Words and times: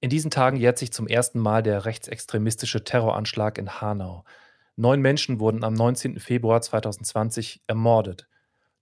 In 0.00 0.10
diesen 0.10 0.30
Tagen 0.30 0.56
jährt 0.56 0.78
sich 0.78 0.92
zum 0.92 1.08
ersten 1.08 1.40
Mal 1.40 1.62
der 1.62 1.84
rechtsextremistische 1.84 2.84
Terroranschlag 2.84 3.58
in 3.58 3.80
Hanau. 3.80 4.24
Neun 4.76 5.00
Menschen 5.00 5.40
wurden 5.40 5.64
am 5.64 5.74
19. 5.74 6.20
Februar 6.20 6.62
2020 6.62 7.62
ermordet. 7.66 8.28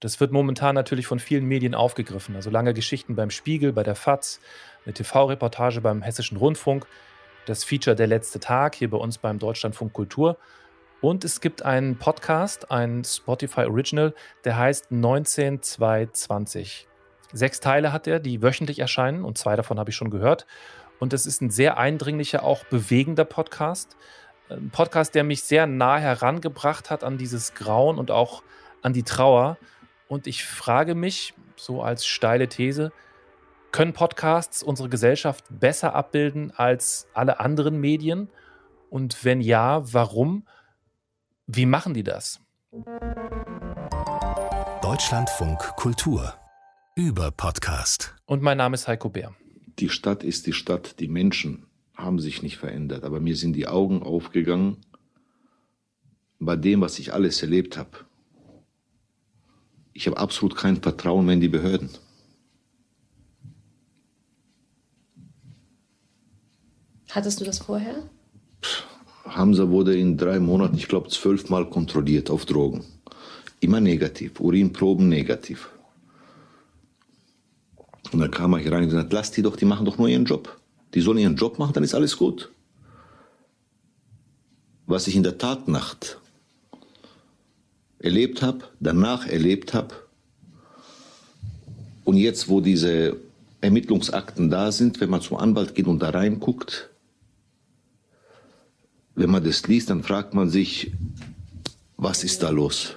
Das 0.01 0.21
wird 0.21 0.31
momentan 0.31 0.75
natürlich 0.75 1.07
von 1.07 1.19
vielen 1.19 1.47
Medien 1.47 1.75
aufgegriffen. 1.75 2.37
Also 2.37 2.51
lange 2.51 2.75
Geschichten 2.75 3.17
beim 3.17 3.31
Spiegel, 3.31 3.73
bei 3.73 3.83
der 3.83 3.95
FAZ, 3.95 4.41
eine 4.85 4.93
TV-Reportage 4.93 5.81
beim 5.81 6.03
Hessischen 6.03 6.37
Rundfunk, 6.37 6.87
das 7.47 7.65
Feature 7.65 7.97
Der 7.97 8.09
letzte 8.09 8.39
Tag 8.39 8.75
hier 8.75 8.91
bei 8.91 8.99
uns 8.99 9.17
beim 9.17 9.39
Deutschlandfunk 9.39 9.95
Kultur. 9.95 10.37
Und 11.01 11.25
es 11.25 11.41
gibt 11.41 11.63
einen 11.63 11.97
Podcast, 11.97 12.71
ein 12.71 13.05
Spotify 13.05 13.63
Original, 13.63 14.15
der 14.45 14.59
heißt 14.59 14.91
19220. 14.91 16.89
Sechs 17.33 17.61
Teile 17.61 17.93
hat 17.93 18.07
er, 18.07 18.21
die 18.21 18.43
wöchentlich 18.43 18.81
erscheinen 18.81 19.25
und 19.25 19.39
zwei 19.39 19.57
davon 19.57 19.79
habe 19.79 19.89
ich 19.91 19.97
schon 19.97 20.11
gehört. 20.11 20.47
Und 20.99 21.13
es 21.13 21.27
ist 21.27 21.43
ein 21.43 21.51
sehr 21.51 21.79
eindringlicher, 21.79 22.43
auch 22.43 22.65
bewegender 22.65 23.25
Podcast. 23.25 23.97
Ein 24.49 24.71
Podcast, 24.71 25.15
der 25.15 25.25
mich 25.25 25.43
sehr 25.43 25.67
nah 25.67 25.99
herangebracht 25.99 26.91
hat 26.91 27.05
an 27.05 27.19
dieses 27.19 27.55
Grauen 27.55 27.99
und 27.99 28.11
auch 28.11 28.43
an 28.83 28.93
die 28.93 29.03
Trauer. 29.03 29.59
Und 30.09 30.27
ich 30.27 30.45
frage 30.45 30.95
mich, 30.95 31.35
so 31.57 31.83
als 31.83 32.07
steile 32.07 32.49
These, 32.49 32.93
können 33.73 33.93
Podcasts 33.93 34.63
unsere 34.63 34.89
Gesellschaft 34.89 35.45
besser 35.51 35.95
abbilden 35.95 36.53
als 36.57 37.09
alle 37.13 37.41
anderen 37.41 37.79
Medien? 37.81 38.31
Und 38.89 39.25
wenn 39.25 39.41
ja, 39.41 39.83
warum? 39.93 40.47
Wie 41.47 41.67
machen 41.67 41.93
die 41.93 42.05
das? 42.05 42.41
Deutschlandfunk 44.81 45.59
Kultur 45.77 46.35
über 46.95 47.31
Podcast. 47.31 48.15
Und 48.25 48.43
mein 48.43 48.57
Name 48.57 48.75
ist 48.75 48.89
Heiko 48.89 49.11
Bär. 49.11 49.35
Die 49.79 49.89
Stadt 49.89 50.25
ist 50.25 50.47
die 50.47 50.53
Stadt, 50.53 51.01
die 51.01 51.09
Menschen 51.09 51.67
haben 51.95 52.19
sich 52.19 52.43
nicht 52.43 52.57
verändert, 52.57 53.05
aber 53.05 53.21
mir 53.21 53.37
sind 53.37 53.55
die 53.55 53.67
Augen 53.67 54.03
aufgegangen 54.03 54.79
bei 56.39 56.57
dem, 56.57 56.81
was 56.81 56.99
ich 56.99 57.13
alles 57.13 57.43
erlebt 57.43 57.77
habe. 57.77 57.91
Ich 59.93 60.07
habe 60.07 60.19
absolut 60.19 60.57
kein 60.57 60.77
Vertrauen 60.77 61.25
mehr 61.25 61.35
in 61.35 61.41
die 61.41 61.49
Behörden. 61.49 61.91
Hattest 67.11 67.41
du 67.41 67.45
das 67.45 67.61
vorher? 67.61 68.11
Hamza 69.25 69.71
wurde 69.71 69.97
in 69.97 70.19
drei 70.19 70.39
Monaten, 70.39 70.77
ich 70.77 70.89
glaube, 70.89 71.09
zwölfmal 71.09 71.69
kontrolliert 71.69 72.31
auf 72.31 72.45
Drogen. 72.45 72.85
Immer 73.61 73.81
negativ, 73.81 74.39
Urinproben 74.39 75.09
negativ. 75.09 75.71
Und 78.13 78.21
dann 78.21 78.31
kam 78.31 78.53
er 78.53 78.59
hier 78.61 78.73
rein 78.73 78.85
und 78.85 78.91
gesagt, 78.91 79.13
lass 79.13 79.31
die 79.31 79.43
doch, 79.43 79.57
die 79.57 79.65
machen 79.65 79.85
doch 79.85 79.99
nur 79.99 80.09
ihren 80.09 80.25
Job. 80.25 80.61
Die 80.95 81.01
sollen 81.01 81.19
ihren 81.19 81.37
Job 81.37 81.59
machen, 81.59 81.73
dann 81.73 81.85
ist 81.85 81.95
alles 81.95 82.17
gut. 82.17 82.51
Was 84.87 85.09
ich 85.09 85.17
in 85.17 85.23
der 85.23 85.39
Tatnacht 85.39 86.19
erlebt 87.99 88.43
habe, 88.43 88.65
danach 88.79 89.27
erlebt 89.27 89.75
habe 89.75 89.95
und 92.05 92.17
jetzt, 92.17 92.49
wo 92.49 92.61
diese 92.61 93.17
Ermittlungsakten 93.61 94.49
da 94.49 94.71
sind, 94.71 95.01
wenn 95.01 95.11
man 95.11 95.23
zum 95.23 95.39
Anwalt 95.39 95.75
geht 95.75 95.87
und 95.87 96.01
da 96.01 96.11
reinguckt, 96.11 96.89
wenn 99.17 99.31
man 99.31 99.43
das 99.43 99.67
liest, 99.67 99.91
dann 99.91 100.05
fragt 100.05 100.35
man 100.35 100.49
sich, 100.49 100.93
was 101.97 102.23
ist 102.23 102.43
da 102.43 102.51
los? 102.51 102.97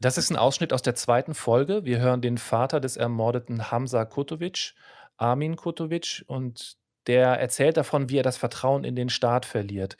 Das 0.00 0.18
ist 0.18 0.30
ein 0.30 0.36
Ausschnitt 0.36 0.72
aus 0.72 0.82
der 0.82 0.94
zweiten 0.94 1.34
Folge. 1.34 1.84
Wir 1.84 2.00
hören 2.00 2.20
den 2.20 2.36
Vater 2.36 2.80
des 2.80 2.96
ermordeten 2.96 3.70
Hamza 3.70 4.04
Kutovic, 4.04 4.74
Armin 5.16 5.56
Kutovic, 5.56 6.22
und 6.26 6.76
der 7.06 7.28
erzählt 7.40 7.76
davon, 7.76 8.10
wie 8.10 8.18
er 8.18 8.22
das 8.22 8.36
Vertrauen 8.36 8.84
in 8.84 8.94
den 8.94 9.08
Staat 9.08 9.46
verliert. 9.46 9.96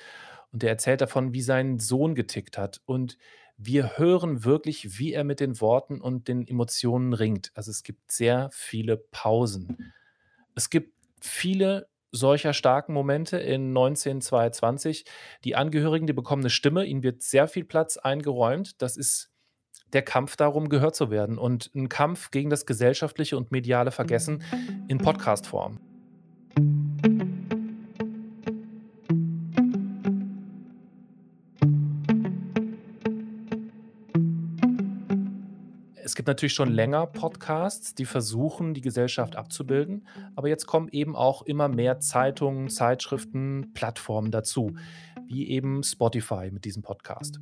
Und 0.52 0.62
der 0.62 0.70
erzählt 0.70 1.00
davon, 1.00 1.32
wie 1.32 1.40
sein 1.40 1.78
Sohn 1.78 2.14
getickt 2.14 2.58
hat. 2.58 2.82
Und 2.84 3.16
wir 3.56 3.96
hören 3.96 4.44
wirklich, 4.44 4.98
wie 4.98 5.14
er 5.14 5.24
mit 5.24 5.40
den 5.40 5.60
Worten 5.62 6.00
und 6.00 6.28
den 6.28 6.46
Emotionen 6.46 7.14
ringt. 7.14 7.52
Also 7.54 7.70
es 7.70 7.82
gibt 7.82 8.12
sehr 8.12 8.50
viele 8.52 8.98
Pausen. 8.98 9.94
Es 10.54 10.68
gibt 10.68 10.92
viele 11.22 11.88
solcher 12.12 12.52
starken 12.52 12.92
Momente 12.92 13.38
in 13.38 13.68
1922. 13.68 15.06
Die 15.44 15.56
Angehörigen, 15.56 16.06
die 16.06 16.12
bekommen 16.12 16.42
eine 16.42 16.50
Stimme, 16.50 16.84
ihnen 16.84 17.02
wird 17.02 17.22
sehr 17.22 17.48
viel 17.48 17.64
Platz 17.64 17.96
eingeräumt. 17.96 18.80
Das 18.82 18.96
ist 18.96 19.30
der 19.92 20.02
Kampf 20.02 20.36
darum, 20.36 20.68
gehört 20.68 20.96
zu 20.96 21.10
werden 21.10 21.38
und 21.38 21.70
ein 21.74 21.88
Kampf 21.88 22.30
gegen 22.30 22.50
das 22.50 22.66
gesellschaftliche 22.66 23.36
und 23.36 23.52
mediale 23.52 23.90
Vergessen 23.90 24.42
in 24.88 24.98
Podcast-Form. 24.98 25.78
Es 36.02 36.14
gibt 36.14 36.28
natürlich 36.28 36.54
schon 36.54 36.72
länger 36.72 37.06
Podcasts, 37.06 37.94
die 37.94 38.06
versuchen, 38.06 38.74
die 38.74 38.80
Gesellschaft 38.80 39.36
abzubilden, 39.36 40.06
aber 40.34 40.48
jetzt 40.48 40.66
kommen 40.66 40.88
eben 40.90 41.14
auch 41.14 41.42
immer 41.42 41.68
mehr 41.68 42.00
Zeitungen, 42.00 42.68
Zeitschriften, 42.70 43.72
Plattformen 43.74 44.30
dazu, 44.30 44.76
wie 45.26 45.48
eben 45.48 45.82
Spotify 45.82 46.50
mit 46.50 46.64
diesem 46.64 46.82
Podcast. 46.82 47.40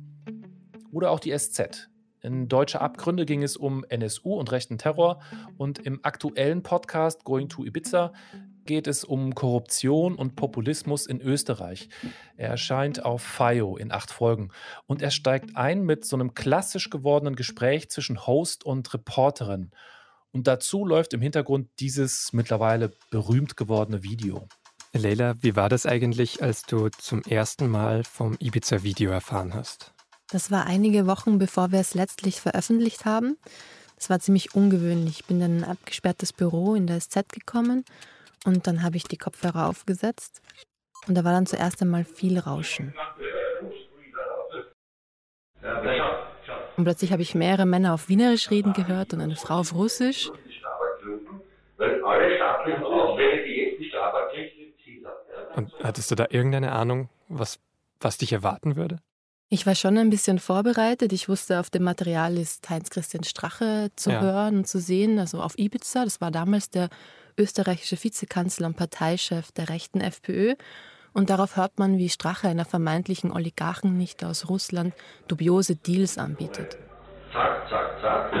Oder 0.91 1.11
auch 1.11 1.19
die 1.19 1.37
SZ, 1.37 1.89
in 2.25 2.47
Deutsche 2.49 2.81
Abgründe 2.81 3.25
ging 3.25 3.43
es 3.43 3.55
um 3.55 3.85
NSU 3.87 4.33
und 4.33 4.51
rechten 4.51 4.77
Terror 4.77 5.21
und 5.57 5.79
im 5.79 5.99
aktuellen 6.03 6.63
Podcast 6.63 7.23
Going 7.23 7.49
to 7.49 7.63
Ibiza 7.63 8.11
geht 8.65 8.87
es 8.87 9.03
um 9.03 9.35
Korruption 9.35 10.15
und 10.15 10.35
Populismus 10.35 11.05
in 11.05 11.21
Österreich. 11.21 11.87
Er 12.35 12.49
erscheint 12.49 13.05
auf 13.05 13.21
FIO 13.21 13.77
in 13.77 13.91
acht 13.91 14.11
Folgen 14.11 14.49
und 14.87 15.01
er 15.01 15.11
steigt 15.11 15.55
ein 15.55 15.83
mit 15.83 16.03
so 16.03 16.15
einem 16.15 16.33
klassisch 16.33 16.89
gewordenen 16.89 17.35
Gespräch 17.35 17.89
zwischen 17.89 18.25
Host 18.25 18.65
und 18.65 18.91
Reporterin. 18.93 19.71
Und 20.31 20.47
dazu 20.47 20.83
läuft 20.83 21.13
im 21.13 21.21
Hintergrund 21.21 21.69
dieses 21.79 22.33
mittlerweile 22.33 22.91
berühmt 23.11 23.55
gewordene 23.55 24.03
Video. 24.03 24.47
Leila, 24.93 25.35
wie 25.41 25.55
war 25.55 25.69
das 25.69 25.85
eigentlich, 25.85 26.41
als 26.41 26.63
du 26.63 26.89
zum 26.89 27.21
ersten 27.23 27.69
Mal 27.69 28.03
vom 28.03 28.35
Ibiza-Video 28.39 29.11
erfahren 29.11 29.53
hast? 29.53 29.94
Das 30.31 30.49
war 30.49 30.65
einige 30.65 31.05
Wochen, 31.05 31.37
bevor 31.37 31.71
wir 31.71 31.79
es 31.79 31.93
letztlich 31.93 32.41
veröffentlicht 32.41 33.05
haben. 33.05 33.37
Das 33.95 34.09
war 34.09 34.19
ziemlich 34.19 34.55
ungewöhnlich. 34.55 35.19
Ich 35.21 35.25
bin 35.25 35.39
dann 35.39 35.57
in 35.57 35.63
ein 35.63 35.69
abgesperrtes 35.69 36.33
Büro 36.33 36.75
in 36.75 36.87
der 36.87 36.99
SZ 36.99 37.29
gekommen 37.29 37.85
und 38.43 38.67
dann 38.67 38.83
habe 38.83 38.97
ich 38.97 39.03
die 39.03 39.17
Kopfhörer 39.17 39.67
aufgesetzt 39.67 40.41
und 41.07 41.15
da 41.15 41.23
war 41.23 41.31
dann 41.31 41.45
zuerst 41.45 41.81
einmal 41.81 42.03
viel 42.03 42.39
Rauschen. 42.39 42.93
Und 46.77 46.83
plötzlich 46.83 47.11
habe 47.11 47.21
ich 47.21 47.35
mehrere 47.35 47.65
Männer 47.65 47.93
auf 47.93 48.09
Wienerisch 48.09 48.51
reden 48.51 48.73
gehört 48.73 49.13
und 49.13 49.21
eine 49.21 49.35
Frau 49.35 49.59
auf 49.59 49.73
Russisch. 49.73 50.29
Und 55.55 55.71
hattest 55.81 56.11
du 56.11 56.15
da 56.15 56.27
irgendeine 56.29 56.73
Ahnung, 56.73 57.09
was, 57.29 57.59
was 58.01 58.17
dich 58.17 58.33
erwarten 58.33 58.75
würde? 58.75 58.99
Ich 59.49 59.67
war 59.67 59.75
schon 59.75 59.97
ein 59.97 60.09
bisschen 60.09 60.39
vorbereitet. 60.39 61.13
Ich 61.13 61.29
wusste, 61.29 61.59
auf 61.59 61.69
dem 61.69 61.83
Material 61.83 62.35
ist 62.37 62.67
Heinz-Christian 62.67 63.23
Strache 63.23 63.89
zu 63.95 64.09
ja. 64.09 64.19
hören 64.19 64.57
und 64.57 64.67
zu 64.67 64.79
sehen, 64.79 65.19
also 65.19 65.39
auf 65.39 65.57
Ibiza. 65.59 66.03
Das 66.03 66.19
war 66.19 66.31
damals 66.31 66.71
der 66.71 66.89
österreichische 67.37 68.03
Vizekanzler 68.03 68.67
und 68.67 68.75
Parteichef 68.75 69.51
der 69.51 69.69
rechten 69.69 70.01
FPÖ. 70.01 70.55
Und 71.13 71.29
darauf 71.29 71.57
hört 71.57 71.77
man, 71.77 71.99
wie 71.99 72.09
Strache 72.09 72.47
einer 72.47 72.65
vermeintlichen 72.65 73.31
Oligarchennichte 73.31 74.27
aus 74.27 74.49
Russland 74.49 74.95
dubiose 75.27 75.75
Deals 75.75 76.17
anbietet. 76.17 76.77
Zack, 77.31 77.69
zack, 77.69 78.01
zack. 78.01 78.31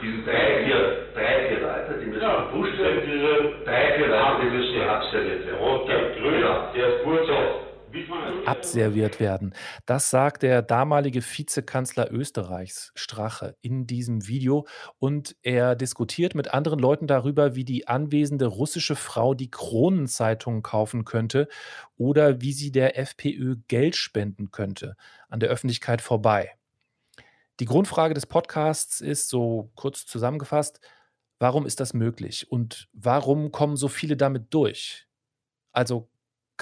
Diese 0.00 0.22
drei, 0.22 0.64
vier, 0.64 1.06
drei, 1.12 1.48
vier 1.48 1.60
Leute, 1.60 1.98
die 1.98 2.06
müssen 2.06 2.22
ja, 2.22 2.52
werden. 2.52 3.64
Drei, 3.64 3.96
vier 3.96 4.06
Leute, 4.06 4.42
die 4.42 4.56
müssen 4.56 4.88
abserviert 4.88 5.46
werden. 5.46 5.58
Roter, 5.58 6.10
grüner, 6.20 6.72
der 6.72 6.96
ist 6.96 7.04
gut 7.04 7.26
so 7.26 7.71
abserviert 8.46 9.20
werden. 9.20 9.54
Das 9.86 10.10
sagt 10.10 10.42
der 10.42 10.62
damalige 10.62 11.22
Vizekanzler 11.22 12.10
Österreichs, 12.10 12.92
Strache, 12.94 13.56
in 13.60 13.86
diesem 13.86 14.26
Video. 14.26 14.66
Und 14.98 15.36
er 15.42 15.74
diskutiert 15.74 16.34
mit 16.34 16.52
anderen 16.52 16.78
Leuten 16.78 17.06
darüber, 17.06 17.54
wie 17.54 17.64
die 17.64 17.88
anwesende 17.88 18.46
russische 18.46 18.96
Frau 18.96 19.34
die 19.34 19.50
Kronenzeitung 19.50 20.62
kaufen 20.62 21.04
könnte 21.04 21.48
oder 21.96 22.40
wie 22.40 22.52
sie 22.52 22.72
der 22.72 22.98
FPÖ 22.98 23.56
Geld 23.68 23.96
spenden 23.96 24.50
könnte, 24.50 24.96
an 25.28 25.40
der 25.40 25.50
Öffentlichkeit 25.50 26.00
vorbei. 26.00 26.52
Die 27.60 27.66
Grundfrage 27.66 28.14
des 28.14 28.26
Podcasts 28.26 29.00
ist, 29.00 29.28
so 29.28 29.70
kurz 29.74 30.06
zusammengefasst, 30.06 30.80
warum 31.38 31.66
ist 31.66 31.80
das 31.80 31.94
möglich 31.94 32.50
und 32.50 32.88
warum 32.92 33.52
kommen 33.52 33.76
so 33.76 33.88
viele 33.88 34.16
damit 34.16 34.54
durch? 34.54 35.06
Also 35.72 36.08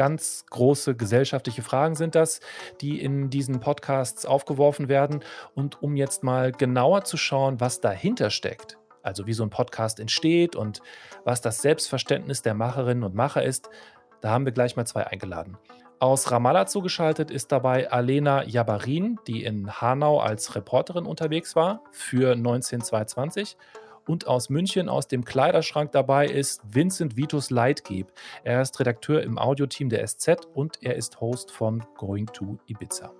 ganz 0.01 0.47
große 0.49 0.97
gesellschaftliche 0.97 1.61
Fragen 1.61 1.95
sind 1.95 2.15
das, 2.15 2.41
die 2.81 3.03
in 3.03 3.29
diesen 3.29 3.61
Podcasts 3.61 4.25
aufgeworfen 4.25 4.89
werden. 4.89 5.23
Und 5.55 5.83
um 5.83 5.95
jetzt 5.95 6.25
mal 6.25 6.53
genauer 6.53 7.05
zu 7.05 7.19
schauen, 7.19 7.61
was 7.61 7.83
dahinter 7.83 8.31
steckt, 8.31 8.79
also 9.03 9.27
wie 9.27 9.35
so 9.35 9.43
ein 9.43 9.51
Podcast 9.51 10.01
entsteht 10.01 10.57
und 10.57 10.81
was 11.27 11.43
das 11.43 11.61
Selbstverständnis 11.61 12.41
der 12.41 12.55
Macherinnen 12.55 13.05
und 13.05 13.15
Macher 13.15 13.43
ist, 13.43 13.69
da 14.23 14.31
haben 14.31 14.47
wir 14.47 14.53
gleich 14.53 14.75
mal 14.75 14.87
zwei 14.87 15.07
eingeladen. 15.07 15.59
Aus 15.99 16.31
Ramallah 16.31 16.65
zugeschaltet 16.65 17.31
ist 17.31 17.53
dabei 17.53 17.91
Alena 17.91 18.43
Jabarin, 18.45 19.19
die 19.27 19.45
in 19.45 19.83
Hanau 19.83 20.19
als 20.19 20.55
Reporterin 20.55 21.05
unterwegs 21.05 21.55
war 21.55 21.83
für 21.91 22.35
19220. 22.37 23.59
Und 24.11 24.27
aus 24.27 24.51
München 24.51 24.89
aus 24.89 25.07
dem 25.07 25.25
Kleiderschrank 25.25 25.93
dabei 25.93 26.27
ist 26.27 26.63
Vincent 26.69 27.17
Vitus 27.17 27.51
Leitgeb. 27.51 28.11
Er 28.43 28.61
ist 28.61 28.81
Redakteur 28.81 29.23
im 29.23 29.39
Audioteam 29.39 29.89
der 29.89 30.05
SZ 30.05 30.49
und 30.53 30.83
er 30.83 30.97
ist 30.97 31.21
Host 31.21 31.53
von 31.53 31.85
Going 31.97 32.27
to 32.27 32.59
Ibiza. 32.67 33.13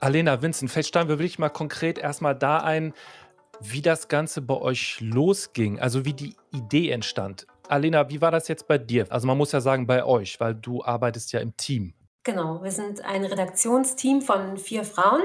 Alena, 0.00 0.40
Vincent, 0.40 0.70
vielleicht 0.70 0.88
steigen 0.88 1.10
wir 1.10 1.18
wirklich 1.18 1.38
mal 1.38 1.50
konkret 1.50 1.98
erstmal 1.98 2.34
da 2.34 2.60
ein, 2.60 2.94
wie 3.60 3.82
das 3.82 4.08
Ganze 4.08 4.40
bei 4.40 4.56
euch 4.56 4.98
losging, 5.02 5.78
also 5.78 6.06
wie 6.06 6.14
die 6.14 6.34
Idee 6.52 6.90
entstand. 6.90 7.46
Alena, 7.68 8.08
wie 8.08 8.22
war 8.22 8.30
das 8.30 8.48
jetzt 8.48 8.66
bei 8.66 8.78
dir? 8.78 9.04
Also 9.10 9.26
man 9.26 9.36
muss 9.36 9.52
ja 9.52 9.60
sagen 9.60 9.86
bei 9.86 10.06
euch, 10.06 10.40
weil 10.40 10.54
du 10.54 10.82
arbeitest 10.82 11.34
ja 11.34 11.40
im 11.40 11.54
Team. 11.58 11.92
Genau, 12.24 12.62
wir 12.62 12.72
sind 12.72 13.04
ein 13.04 13.24
Redaktionsteam 13.24 14.20
von 14.20 14.58
vier 14.58 14.84
Frauen 14.84 15.22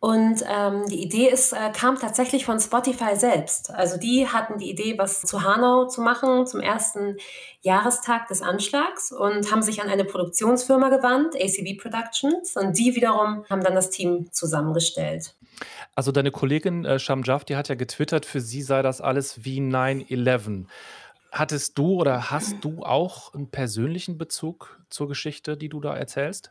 und 0.00 0.42
ähm, 0.48 0.86
die 0.88 1.02
Idee 1.02 1.28
ist, 1.28 1.52
äh, 1.52 1.70
kam 1.74 1.98
tatsächlich 1.98 2.46
von 2.46 2.58
Spotify 2.58 3.16
selbst. 3.16 3.70
Also 3.70 3.98
die 3.98 4.26
hatten 4.26 4.58
die 4.58 4.70
Idee, 4.70 4.96
was 4.96 5.20
zu 5.20 5.42
Hanau 5.42 5.88
zu 5.88 6.00
machen 6.00 6.46
zum 6.46 6.60
ersten 6.60 7.18
Jahrestag 7.60 8.26
des 8.28 8.40
Anschlags 8.40 9.12
und 9.12 9.52
haben 9.52 9.60
sich 9.60 9.82
an 9.82 9.90
eine 9.90 10.06
Produktionsfirma 10.06 10.88
gewandt, 10.88 11.36
ACB 11.36 11.78
Productions, 11.78 12.56
und 12.56 12.78
die 12.78 12.96
wiederum 12.96 13.44
haben 13.50 13.62
dann 13.62 13.74
das 13.74 13.90
Team 13.90 14.32
zusammengestellt. 14.32 15.34
Also 15.94 16.12
deine 16.12 16.30
Kollegin 16.30 16.86
äh, 16.86 16.98
Shamjaf, 16.98 17.44
die 17.44 17.56
hat 17.56 17.68
ja 17.68 17.74
getwittert, 17.74 18.24
für 18.24 18.40
sie 18.40 18.62
sei 18.62 18.80
das 18.80 19.02
alles 19.02 19.44
wie 19.44 19.60
9-11. 19.60 20.64
Hattest 21.32 21.78
du 21.78 22.00
oder 22.00 22.30
hast 22.30 22.56
du 22.62 22.82
auch 22.82 23.34
einen 23.34 23.50
persönlichen 23.50 24.18
Bezug 24.18 24.80
zur 24.90 25.08
Geschichte, 25.08 25.56
die 25.56 25.68
du 25.68 25.80
da 25.80 25.96
erzählst? 25.96 26.50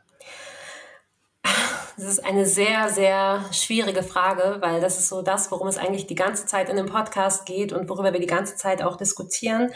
Das 1.96 2.08
ist 2.08 2.24
eine 2.24 2.46
sehr, 2.46 2.88
sehr 2.88 3.44
schwierige 3.52 4.02
Frage, 4.02 4.56
weil 4.60 4.80
das 4.80 4.98
ist 4.98 5.08
so 5.10 5.20
das, 5.20 5.50
worum 5.50 5.68
es 5.68 5.76
eigentlich 5.76 6.06
die 6.06 6.14
ganze 6.14 6.46
Zeit 6.46 6.70
in 6.70 6.76
dem 6.76 6.86
Podcast 6.86 7.44
geht 7.44 7.74
und 7.74 7.90
worüber 7.90 8.14
wir 8.14 8.20
die 8.20 8.26
ganze 8.26 8.56
Zeit 8.56 8.82
auch 8.82 8.96
diskutieren. 8.96 9.70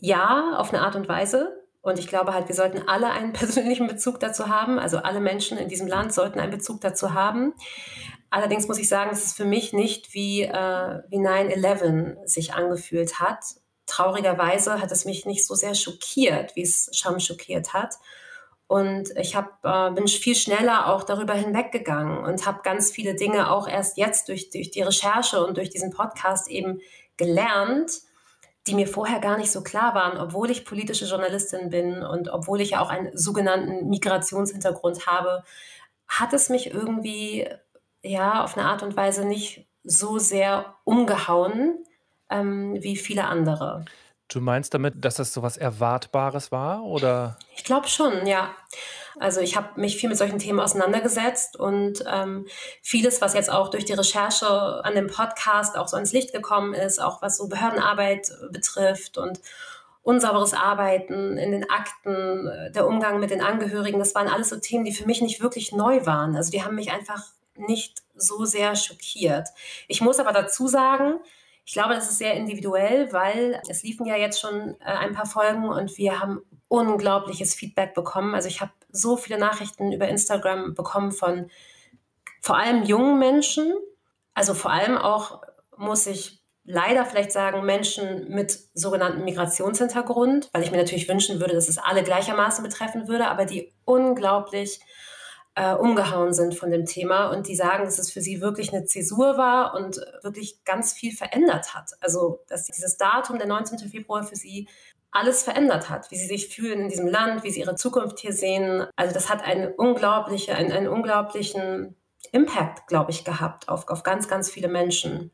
Ja, 0.00 0.56
auf 0.56 0.72
eine 0.72 0.82
Art 0.82 0.96
und 0.96 1.08
Weise. 1.08 1.62
Und 1.80 2.00
ich 2.00 2.08
glaube 2.08 2.34
halt, 2.34 2.48
wir 2.48 2.56
sollten 2.56 2.88
alle 2.88 3.10
einen 3.10 3.32
persönlichen 3.32 3.86
Bezug 3.86 4.18
dazu 4.18 4.48
haben. 4.48 4.80
Also 4.80 4.98
alle 4.98 5.20
Menschen 5.20 5.58
in 5.58 5.68
diesem 5.68 5.86
Land 5.86 6.12
sollten 6.12 6.40
einen 6.40 6.50
Bezug 6.50 6.80
dazu 6.80 7.14
haben. 7.14 7.54
Allerdings 8.30 8.66
muss 8.66 8.78
ich 8.78 8.88
sagen, 8.88 9.10
dass 9.10 9.24
es 9.24 9.32
für 9.32 9.44
mich 9.44 9.72
nicht 9.72 10.14
wie, 10.14 10.42
äh, 10.42 11.02
wie 11.08 11.18
9-11 11.18 12.26
sich 12.26 12.54
angefühlt 12.54 13.20
hat. 13.20 13.44
Traurigerweise 13.92 14.80
hat 14.80 14.90
es 14.90 15.04
mich 15.04 15.26
nicht 15.26 15.44
so 15.44 15.54
sehr 15.54 15.74
schockiert, 15.74 16.56
wie 16.56 16.62
es 16.62 16.88
Sham 16.92 17.20
schockiert 17.20 17.74
hat. 17.74 17.96
Und 18.66 19.10
ich 19.18 19.36
hab, 19.36 19.62
äh, 19.64 19.90
bin 19.90 20.08
viel 20.08 20.34
schneller 20.34 20.86
auch 20.86 21.02
darüber 21.02 21.34
hinweggegangen 21.34 22.24
und 22.24 22.46
habe 22.46 22.60
ganz 22.62 22.90
viele 22.90 23.14
Dinge 23.14 23.50
auch 23.50 23.68
erst 23.68 23.98
jetzt 23.98 24.30
durch, 24.30 24.48
durch 24.48 24.70
die 24.70 24.80
Recherche 24.80 25.44
und 25.44 25.58
durch 25.58 25.68
diesen 25.68 25.90
Podcast 25.90 26.48
eben 26.48 26.80
gelernt, 27.18 27.90
die 28.66 28.74
mir 28.74 28.88
vorher 28.88 29.18
gar 29.18 29.36
nicht 29.36 29.52
so 29.52 29.62
klar 29.62 29.94
waren, 29.94 30.16
obwohl 30.16 30.50
ich 30.50 30.64
politische 30.64 31.04
Journalistin 31.04 31.68
bin 31.68 32.02
und 32.02 32.30
obwohl 32.30 32.62
ich 32.62 32.70
ja 32.70 32.80
auch 32.80 32.88
einen 32.88 33.14
sogenannten 33.14 33.90
Migrationshintergrund 33.90 35.06
habe, 35.06 35.44
hat 36.08 36.32
es 36.32 36.48
mich 36.48 36.72
irgendwie 36.72 37.46
ja 38.02 38.42
auf 38.42 38.56
eine 38.56 38.66
Art 38.66 38.82
und 38.82 38.96
Weise 38.96 39.26
nicht 39.26 39.68
so 39.84 40.18
sehr 40.18 40.76
umgehauen 40.84 41.84
ähm, 42.32 42.76
wie 42.80 42.96
viele 42.96 43.24
andere. 43.24 43.84
Du 44.28 44.40
meinst 44.40 44.72
damit, 44.72 45.04
dass 45.04 45.16
das 45.16 45.34
so 45.34 45.42
was 45.42 45.58
Erwartbares 45.58 46.50
war, 46.50 46.84
oder? 46.84 47.36
Ich 47.54 47.64
glaube 47.64 47.88
schon, 47.88 48.26
ja. 48.26 48.50
Also 49.20 49.40
ich 49.40 49.56
habe 49.56 49.78
mich 49.78 49.98
viel 49.98 50.08
mit 50.08 50.16
solchen 50.16 50.38
Themen 50.38 50.58
auseinandergesetzt 50.58 51.56
und 51.56 52.02
ähm, 52.10 52.46
vieles, 52.80 53.20
was 53.20 53.34
jetzt 53.34 53.50
auch 53.50 53.68
durch 53.68 53.84
die 53.84 53.92
Recherche 53.92 54.82
an 54.84 54.94
dem 54.94 55.08
Podcast 55.08 55.76
auch 55.76 55.86
so 55.86 55.98
ins 55.98 56.12
Licht 56.12 56.32
gekommen 56.32 56.72
ist, 56.72 56.98
auch 56.98 57.20
was 57.20 57.36
so 57.36 57.46
Behördenarbeit 57.48 58.32
betrifft 58.50 59.18
und 59.18 59.38
unsauberes 60.02 60.54
Arbeiten 60.54 61.36
in 61.36 61.52
den 61.52 61.68
Akten, 61.68 62.50
der 62.74 62.86
Umgang 62.86 63.20
mit 63.20 63.30
den 63.30 63.42
Angehörigen, 63.42 63.98
das 63.98 64.14
waren 64.14 64.28
alles 64.28 64.48
so 64.48 64.56
Themen, 64.56 64.84
die 64.84 64.92
für 64.92 65.06
mich 65.06 65.20
nicht 65.20 65.42
wirklich 65.42 65.72
neu 65.72 66.06
waren. 66.06 66.36
Also 66.36 66.50
die 66.50 66.64
haben 66.64 66.74
mich 66.74 66.90
einfach 66.90 67.22
nicht 67.56 68.02
so 68.16 68.44
sehr 68.46 68.74
schockiert. 68.76 69.48
Ich 69.88 70.00
muss 70.00 70.18
aber 70.18 70.32
dazu 70.32 70.68
sagen, 70.68 71.20
ich 71.64 71.74
glaube, 71.74 71.94
das 71.94 72.10
ist 72.10 72.18
sehr 72.18 72.34
individuell, 72.34 73.12
weil 73.12 73.60
es 73.68 73.82
liefen 73.82 74.06
ja 74.06 74.16
jetzt 74.16 74.40
schon 74.40 74.76
äh, 74.80 74.84
ein 74.84 75.12
paar 75.12 75.26
Folgen 75.26 75.68
und 75.68 75.96
wir 75.96 76.20
haben 76.20 76.40
unglaubliches 76.68 77.54
Feedback 77.54 77.94
bekommen. 77.94 78.34
Also 78.34 78.48
ich 78.48 78.60
habe 78.60 78.72
so 78.90 79.16
viele 79.16 79.38
Nachrichten 79.38 79.92
über 79.92 80.08
Instagram 80.08 80.74
bekommen 80.74 81.12
von 81.12 81.50
vor 82.40 82.56
allem 82.56 82.82
jungen 82.82 83.18
Menschen, 83.18 83.72
also 84.34 84.54
vor 84.54 84.72
allem 84.72 84.98
auch, 84.98 85.42
muss 85.76 86.06
ich 86.06 86.42
leider 86.64 87.04
vielleicht 87.04 87.32
sagen, 87.32 87.64
Menschen 87.64 88.28
mit 88.28 88.58
sogenanntem 88.74 89.24
Migrationshintergrund, 89.24 90.48
weil 90.52 90.62
ich 90.62 90.70
mir 90.70 90.78
natürlich 90.78 91.08
wünschen 91.08 91.40
würde, 91.40 91.54
dass 91.54 91.68
es 91.68 91.78
alle 91.78 92.02
gleichermaßen 92.02 92.62
betreffen 92.64 93.08
würde, 93.08 93.28
aber 93.28 93.44
die 93.44 93.72
unglaublich 93.84 94.80
äh, 95.54 95.74
umgehauen 95.74 96.32
sind 96.32 96.54
von 96.54 96.70
dem 96.70 96.86
Thema 96.86 97.28
und 97.28 97.46
die 97.46 97.56
sagen, 97.56 97.84
dass 97.84 97.98
es 97.98 98.10
für 98.10 98.20
sie 98.20 98.40
wirklich 98.40 98.72
eine 98.72 98.84
Zäsur 98.84 99.36
war 99.36 99.74
und 99.74 99.96
wirklich 100.22 100.64
ganz 100.64 100.92
viel 100.92 101.14
verändert 101.14 101.74
hat. 101.74 101.90
Also, 102.00 102.40
dass 102.48 102.66
dieses 102.66 102.96
Datum, 102.96 103.38
der 103.38 103.46
19. 103.46 103.78
Februar, 103.90 104.22
für 104.22 104.36
sie 104.36 104.68
alles 105.10 105.42
verändert 105.42 105.90
hat, 105.90 106.10
wie 106.10 106.16
sie 106.16 106.26
sich 106.26 106.48
fühlen 106.48 106.80
in 106.80 106.88
diesem 106.88 107.06
Land, 107.06 107.44
wie 107.44 107.50
sie 107.50 107.60
ihre 107.60 107.76
Zukunft 107.76 108.18
hier 108.18 108.32
sehen. 108.32 108.86
Also 108.96 109.12
das 109.12 109.28
hat 109.28 109.44
einen, 109.44 109.70
unglaubliche, 109.72 110.54
einen, 110.54 110.72
einen 110.72 110.88
unglaublichen 110.88 111.94
Impact, 112.32 112.86
glaube 112.86 113.10
ich, 113.10 113.24
gehabt 113.24 113.68
auf, 113.68 113.88
auf 113.88 114.04
ganz, 114.04 114.26
ganz 114.26 114.50
viele 114.50 114.68
Menschen. 114.68 115.30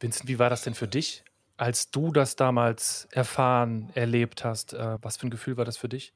Vincent, 0.00 0.26
wie 0.26 0.38
war 0.38 0.48
das 0.48 0.62
denn 0.62 0.74
für 0.74 0.88
dich, 0.88 1.22
als 1.58 1.90
du 1.90 2.12
das 2.12 2.34
damals 2.36 3.08
erfahren, 3.12 3.90
erlebt 3.94 4.44
hast? 4.44 4.72
Äh, 4.72 4.96
was 5.02 5.18
für 5.18 5.26
ein 5.26 5.30
Gefühl 5.30 5.58
war 5.58 5.66
das 5.66 5.76
für 5.76 5.88
dich? 5.90 6.14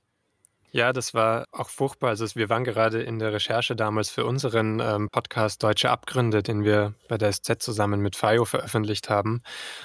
Ja, 0.75 0.95
das 0.95 1.13
war 1.13 1.45
auch 1.53 1.69
furchtbar. 1.69 2.09
Also 2.09 2.27
wir 2.35 2.49
waren 2.49 2.65
gerade 2.65 3.03
in 3.03 3.19
der 3.19 3.35
Recherche 3.35 3.77
damals 3.77 4.09
für 4.09 4.25
unseren 4.25 4.81
ähm, 4.81 5.11
Podcast 5.11 5.63
Deutsche 5.63 5.91
Abgründe, 5.91 6.43
den 6.43 6.65
wir 6.65 6.95
bei 7.09 7.19
der 7.19 7.31
SZ 7.31 7.63
zusammen 7.63 8.01
mit 8.01 8.17
FIO 8.17 8.47
veröffentlicht 8.47 9.11
haben. 9.11 9.43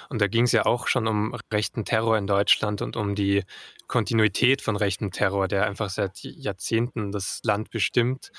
Und 0.08 0.22
da 0.22 0.28
ging 0.28 0.46
es 0.46 0.54
ja 0.54 0.66
auch 0.66 0.88
schon 0.88 1.06
um 1.08 1.36
rechten 1.52 1.84
Terror 1.84 2.18
in 2.18 2.26
Deutschland 2.26 2.82
und 2.82 2.96
um 2.96 3.16
die 3.16 3.44
Kontinuität 3.88 4.62
von 4.62 4.78
rechtem 4.78 5.12
Terror, 5.12 5.50
der 5.50 5.66
einfach 5.66 5.90
seit 5.90 6.20
Jahrzehnten 6.22 7.12
das 7.12 7.42
Land 7.44 7.70
bestimmt 7.70 8.32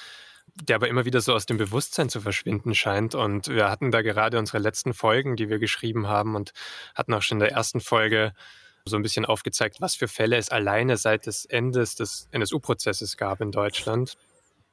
der 0.61 0.77
aber 0.77 0.89
immer 0.89 1.05
wieder 1.05 1.21
so 1.21 1.35
aus 1.35 1.47
dem 1.47 1.57
Bewusstsein 1.57 2.09
zu 2.09 2.21
verschwinden 2.21 2.75
scheint. 2.75 3.15
Und 3.15 3.47
wir 3.47 3.71
hatten 3.71 3.93
da 3.93 4.03
gerade 4.03 4.39
unsere 4.39 4.59
letzten 4.59 4.93
Folgen, 4.93 5.37
die 5.37 5.49
wir 5.49 5.61
geschrieben 5.61 6.09
haben 6.09 6.35
und 6.35 6.53
hatten 6.97 7.15
auch 7.15 7.23
schon 7.23 7.37
in 7.37 7.41
der 7.41 7.53
ersten 7.53 7.81
Folge 7.81 8.33
so 8.89 8.97
ein 8.97 9.03
bisschen 9.03 9.25
aufgezeigt, 9.25 9.81
was 9.81 9.95
für 9.95 10.09
Fälle 10.09 10.37
es 10.37 10.51
alleine 10.51 10.97
seit 10.97 11.27
des 11.27 11.45
Endes 11.45 11.95
des 11.95 12.29
NSU-Prozesses 12.33 13.17
gab 13.17 13.41
in 13.41 13.53
Deutschland. 13.53 14.17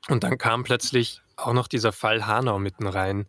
Und 0.08 0.24
dann 0.24 0.38
kam 0.38 0.64
plötzlich 0.64 1.22
auch 1.36 1.54
noch 1.54 1.68
dieser 1.68 1.92
Fall 1.92 2.26
Hanau 2.26 2.60
mitten 2.60 2.88
rein. 2.88 3.28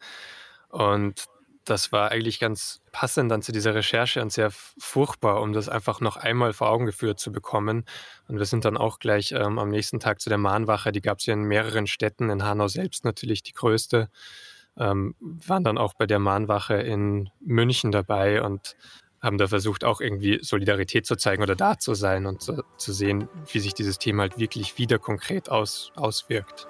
Und 0.69 1.27
das 1.67 1.91
war 1.91 2.13
eigentlich 2.13 2.39
ganz 2.39 2.81
passend 2.93 3.31
dann 3.31 3.43
zu 3.43 3.51
dieser 3.51 3.75
Recherche 3.75 4.23
und 4.23 4.33
sehr 4.33 4.51
furchtbar, 4.51 5.43
um 5.43 5.53
das 5.53 5.69
einfach 5.69 6.01
noch 6.01 6.17
einmal 6.17 6.53
vor 6.53 6.71
Augen 6.71 6.87
geführt 6.87 7.19
zu 7.19 7.33
bekommen. 7.33 7.85
Und 8.29 8.39
wir 8.39 8.47
sind 8.47 8.65
dann 8.65 8.77
auch 8.77 9.01
gleich 9.01 9.33
ähm, 9.33 9.59
am 9.59 9.71
nächsten 9.71 9.99
Tag 9.99 10.21
zu 10.21 10.29
der 10.29 10.39
Mahnwache. 10.39 10.93
Die 10.93 11.01
gab 11.01 11.19
es 11.19 11.27
ja 11.27 11.35
in 11.35 11.43
mehreren 11.43 11.87
Städten, 11.87 12.31
in 12.31 12.45
Hanau 12.45 12.69
selbst 12.69 13.05
natürlich 13.05 13.43
die 13.43 13.53
größte. 13.53 14.09
Ähm, 14.79 15.17
waren 15.21 15.65
dann 15.65 15.79
auch 15.79 15.95
bei 15.95 16.07
der 16.07 16.19
Mahnwache 16.19 16.75
in 16.75 17.31
München 17.41 17.91
dabei 17.91 18.43
und 18.43 18.77
haben 19.21 19.39
da 19.39 19.49
versucht, 19.49 19.85
auch 19.85 20.01
irgendwie 20.01 20.39
Solidarität 20.43 21.07
zu 21.07 21.17
zeigen 21.17 21.43
oder 21.43 21.57
da 21.57 21.79
zu 21.79 21.95
sein 21.95 22.27
und 22.27 22.43
zu, 22.43 22.63
zu 22.77 22.93
sehen, 22.93 23.29
wie 23.53 23.61
sich 23.61 23.75
dieses 23.75 23.99
Thema 23.99 24.23
halt 24.23 24.39
wirklich 24.39 24.79
wieder 24.79 24.99
konkret 24.99 25.51
aus, 25.51 25.93
auswirkt. 25.97 26.69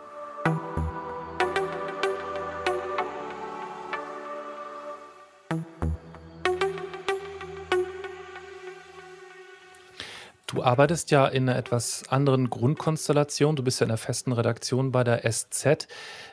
Du 10.47 10.63
arbeitest 10.63 11.11
ja 11.11 11.27
in 11.27 11.49
einer 11.49 11.59
etwas 11.59 12.09
anderen 12.09 12.49
Grundkonstellation. 12.49 13.57
Du 13.57 13.63
bist 13.63 13.81
ja 13.81 13.85
in 13.85 13.91
einer 13.91 13.99
festen 13.99 14.33
Redaktion 14.33 14.91
bei 14.91 15.05
der 15.05 15.31
SZ. 15.31 15.87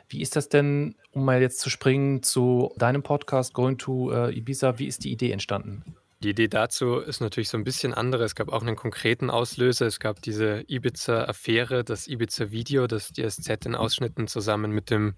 Wie 0.08 0.22
ist 0.22 0.36
das 0.36 0.48
denn, 0.48 0.94
um 1.10 1.24
mal 1.24 1.42
jetzt 1.42 1.60
zu 1.60 1.68
springen 1.68 2.22
zu 2.22 2.72
deinem 2.78 3.02
Podcast 3.02 3.52
Going 3.52 3.76
to 3.76 4.12
äh, 4.12 4.34
Ibiza, 4.34 4.78
wie 4.78 4.86
ist 4.86 5.04
die 5.04 5.12
Idee 5.12 5.32
entstanden? 5.32 5.96
Die 6.24 6.30
Idee 6.30 6.48
dazu 6.48 7.00
ist 7.00 7.20
natürlich 7.20 7.50
so 7.50 7.58
ein 7.58 7.64
bisschen 7.64 7.92
andere. 7.92 8.24
Es 8.24 8.34
gab 8.34 8.48
auch 8.48 8.62
einen 8.62 8.76
konkreten 8.76 9.28
Auslöser. 9.28 9.84
Es 9.84 10.00
gab 10.00 10.22
diese 10.22 10.64
Ibiza-Affäre, 10.66 11.84
das 11.84 12.08
Ibiza-Video, 12.08 12.86
das 12.86 13.12
die 13.12 13.28
SZ 13.28 13.66
in 13.66 13.74
Ausschnitten 13.74 14.26
zusammen 14.26 14.70
mit 14.70 14.88
dem 14.88 15.16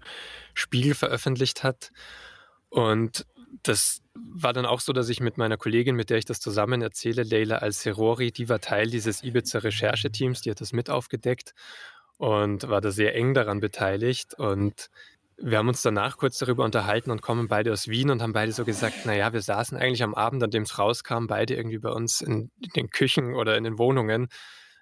Spiegel 0.53 0.95
veröffentlicht 0.95 1.63
hat. 1.63 1.93
Und 2.67 3.25
das 3.63 4.01
war 4.15 4.51
dann 4.51 4.65
auch 4.65 4.81
so, 4.81 4.91
dass 4.91 5.07
ich 5.07 5.21
mit 5.21 5.37
meiner 5.37 5.55
Kollegin, 5.55 5.95
mit 5.95 6.09
der 6.09 6.17
ich 6.17 6.25
das 6.25 6.41
zusammen 6.41 6.81
erzähle, 6.81 7.23
Leila 7.23 7.59
Al-Serori, 7.59 8.33
die 8.33 8.49
war 8.49 8.59
Teil 8.59 8.89
dieses 8.89 9.23
Ibiza-Rechercheteams, 9.23 10.41
die 10.41 10.51
hat 10.51 10.59
das 10.59 10.73
mit 10.73 10.89
aufgedeckt 10.89 11.53
und 12.17 12.67
war 12.67 12.81
da 12.81 12.91
sehr 12.91 13.15
eng 13.15 13.33
daran 13.33 13.61
beteiligt. 13.61 14.33
Und 14.33 14.89
wir 15.39 15.59
haben 15.59 15.67
uns 15.67 15.81
danach 15.81 16.17
kurz 16.17 16.39
darüber 16.39 16.63
unterhalten 16.63 17.11
und 17.11 17.21
kommen 17.21 17.47
beide 17.47 17.71
aus 17.71 17.87
Wien 17.87 18.09
und 18.09 18.21
haben 18.21 18.33
beide 18.33 18.51
so 18.51 18.65
gesagt, 18.65 19.05
naja, 19.05 19.33
wir 19.33 19.41
saßen 19.41 19.77
eigentlich 19.77 20.03
am 20.03 20.15
Abend, 20.15 20.43
an 20.43 20.49
dem 20.49 20.63
es 20.63 20.79
rauskam, 20.79 21.27
beide 21.27 21.55
irgendwie 21.55 21.77
bei 21.77 21.91
uns 21.91 22.21
in, 22.21 22.51
den 22.75 22.89
Küchen 22.89 23.35
oder 23.35 23.55
in 23.55 23.63
den 23.63 23.77
Wohnungen, 23.77 24.29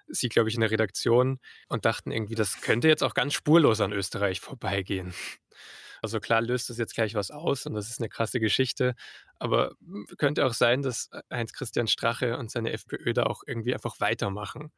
sie, 0.08 0.28
glaube 0.28 0.48
ich, 0.48 0.54
in 0.54 0.62
der 0.62 0.70
Redaktion 0.70 1.40
und 1.68 1.84
dachten 1.84 2.10
irgendwie, 2.10 2.34
das 2.36 2.60
könnte 2.62 2.88
jetzt 2.88 3.02
auch 3.02 3.14
ganz 3.14 3.34
spurlos 3.34 3.80
an 3.80 3.92
Österreich 3.92 4.40
vorbeigehen. 4.40 5.14
Also 6.02 6.20
klar 6.20 6.40
löst 6.40 6.70
das 6.70 6.78
jetzt 6.78 6.94
gleich 6.94 7.14
was 7.14 7.30
aus 7.30 7.66
und 7.66 7.74
das 7.74 7.90
ist 7.90 8.00
eine 8.00 8.08
krasse 8.08 8.40
Geschichte, 8.40 8.94
aber 9.38 9.72
könnte 10.18 10.46
auch 10.46 10.54
sein, 10.54 10.82
dass 10.82 11.10
Heinz-Christian 11.32 11.88
Strache 11.88 12.38
und 12.38 12.50
seine 12.50 12.72
FPÖ 12.72 13.12
da 13.12 13.24
auch 13.24 13.42
irgendwie 13.46 13.74
einfach 13.74 14.00
weitermachen. 14.00 14.72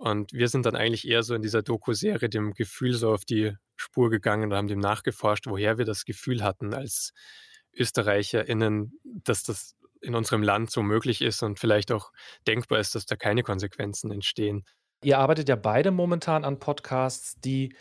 Und 0.00 0.32
wir 0.32 0.48
sind 0.48 0.64
dann 0.64 0.76
eigentlich 0.76 1.06
eher 1.06 1.22
so 1.22 1.34
in 1.34 1.42
dieser 1.42 1.60
Doku-Serie 1.62 2.30
dem 2.30 2.54
Gefühl 2.54 2.94
so 2.94 3.12
auf 3.12 3.26
die 3.26 3.52
Spur 3.76 4.08
gegangen 4.08 4.50
und 4.50 4.56
haben 4.56 4.66
dem 4.66 4.78
nachgeforscht, 4.78 5.46
woher 5.46 5.76
wir 5.76 5.84
das 5.84 6.06
Gefühl 6.06 6.42
hatten 6.42 6.72
als 6.72 7.12
ÖsterreicherInnen, 7.76 8.98
dass 9.04 9.42
das 9.42 9.76
in 10.00 10.14
unserem 10.14 10.42
Land 10.42 10.70
so 10.70 10.82
möglich 10.82 11.20
ist 11.20 11.42
und 11.42 11.58
vielleicht 11.58 11.92
auch 11.92 12.12
denkbar 12.46 12.78
ist, 12.78 12.94
dass 12.94 13.04
da 13.04 13.14
keine 13.14 13.42
Konsequenzen 13.42 14.10
entstehen. 14.10 14.64
Ihr 15.04 15.18
arbeitet 15.18 15.50
ja 15.50 15.56
beide 15.56 15.90
momentan 15.90 16.46
an 16.46 16.58
Podcasts, 16.58 17.38
die 17.38 17.74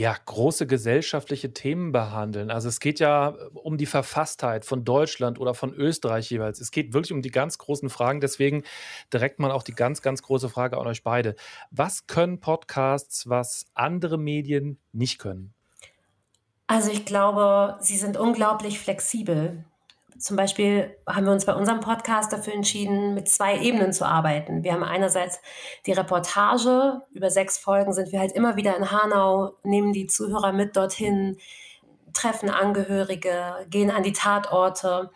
ja, 0.00 0.16
große 0.24 0.66
gesellschaftliche 0.66 1.52
Themen 1.52 1.92
behandeln. 1.92 2.50
Also 2.50 2.70
es 2.70 2.80
geht 2.80 3.00
ja 3.00 3.36
äh, 3.36 3.50
um 3.52 3.76
die 3.76 3.84
Verfasstheit 3.84 4.64
von 4.64 4.82
Deutschland 4.82 5.38
oder 5.38 5.52
von 5.52 5.74
Österreich 5.74 6.30
jeweils. 6.30 6.58
Es 6.58 6.70
geht 6.70 6.94
wirklich 6.94 7.12
um 7.12 7.20
die 7.20 7.30
ganz 7.30 7.58
großen 7.58 7.90
Fragen. 7.90 8.22
Deswegen 8.22 8.62
direkt 9.12 9.40
mal 9.40 9.50
auch 9.50 9.62
die 9.62 9.74
ganz, 9.74 10.00
ganz 10.00 10.22
große 10.22 10.48
Frage 10.48 10.78
an 10.78 10.86
euch 10.86 11.02
beide. 11.02 11.36
Was 11.70 12.06
können 12.06 12.40
Podcasts, 12.40 13.28
was 13.28 13.66
andere 13.74 14.16
Medien 14.16 14.78
nicht 14.92 15.18
können? 15.18 15.52
Also 16.66 16.90
ich 16.90 17.04
glaube, 17.04 17.76
sie 17.80 17.98
sind 17.98 18.16
unglaublich 18.16 18.78
flexibel. 18.78 19.66
Zum 20.18 20.36
Beispiel 20.36 20.96
haben 21.06 21.26
wir 21.26 21.32
uns 21.32 21.46
bei 21.46 21.54
unserem 21.54 21.80
Podcast 21.80 22.32
dafür 22.32 22.54
entschieden, 22.54 23.14
mit 23.14 23.28
zwei 23.28 23.58
Ebenen 23.58 23.92
zu 23.92 24.04
arbeiten. 24.04 24.64
Wir 24.64 24.72
haben 24.72 24.84
einerseits 24.84 25.40
die 25.86 25.92
Reportage. 25.92 27.00
Über 27.12 27.30
sechs 27.30 27.58
Folgen 27.58 27.92
sind 27.92 28.12
wir 28.12 28.20
halt 28.20 28.32
immer 28.32 28.56
wieder 28.56 28.76
in 28.76 28.90
Hanau, 28.90 29.54
nehmen 29.62 29.92
die 29.92 30.06
Zuhörer 30.06 30.52
mit 30.52 30.76
dorthin, 30.76 31.38
treffen 32.12 32.50
Angehörige, 32.50 33.66
gehen 33.68 33.90
an 33.90 34.02
die 34.02 34.12
Tatorte. 34.12 35.10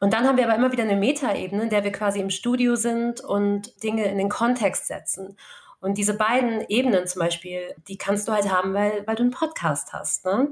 Und 0.00 0.12
dann 0.12 0.26
haben 0.26 0.36
wir 0.36 0.44
aber 0.44 0.56
immer 0.56 0.72
wieder 0.72 0.82
eine 0.82 0.96
Metaebene, 0.96 1.62
in 1.62 1.70
der 1.70 1.84
wir 1.84 1.92
quasi 1.92 2.20
im 2.20 2.30
Studio 2.30 2.76
sind 2.76 3.20
und 3.20 3.82
Dinge 3.82 4.04
in 4.06 4.18
den 4.18 4.28
Kontext 4.28 4.86
setzen. 4.86 5.36
Und 5.80 5.98
diese 5.98 6.14
beiden 6.14 6.64
Ebenen 6.68 7.06
zum 7.06 7.20
Beispiel, 7.20 7.74
die 7.88 7.98
kannst 7.98 8.26
du 8.26 8.32
halt 8.32 8.50
haben, 8.50 8.72
weil, 8.72 9.06
weil 9.06 9.16
du 9.16 9.22
einen 9.22 9.30
Podcast 9.30 9.92
hast. 9.92 10.24
Ne? 10.24 10.48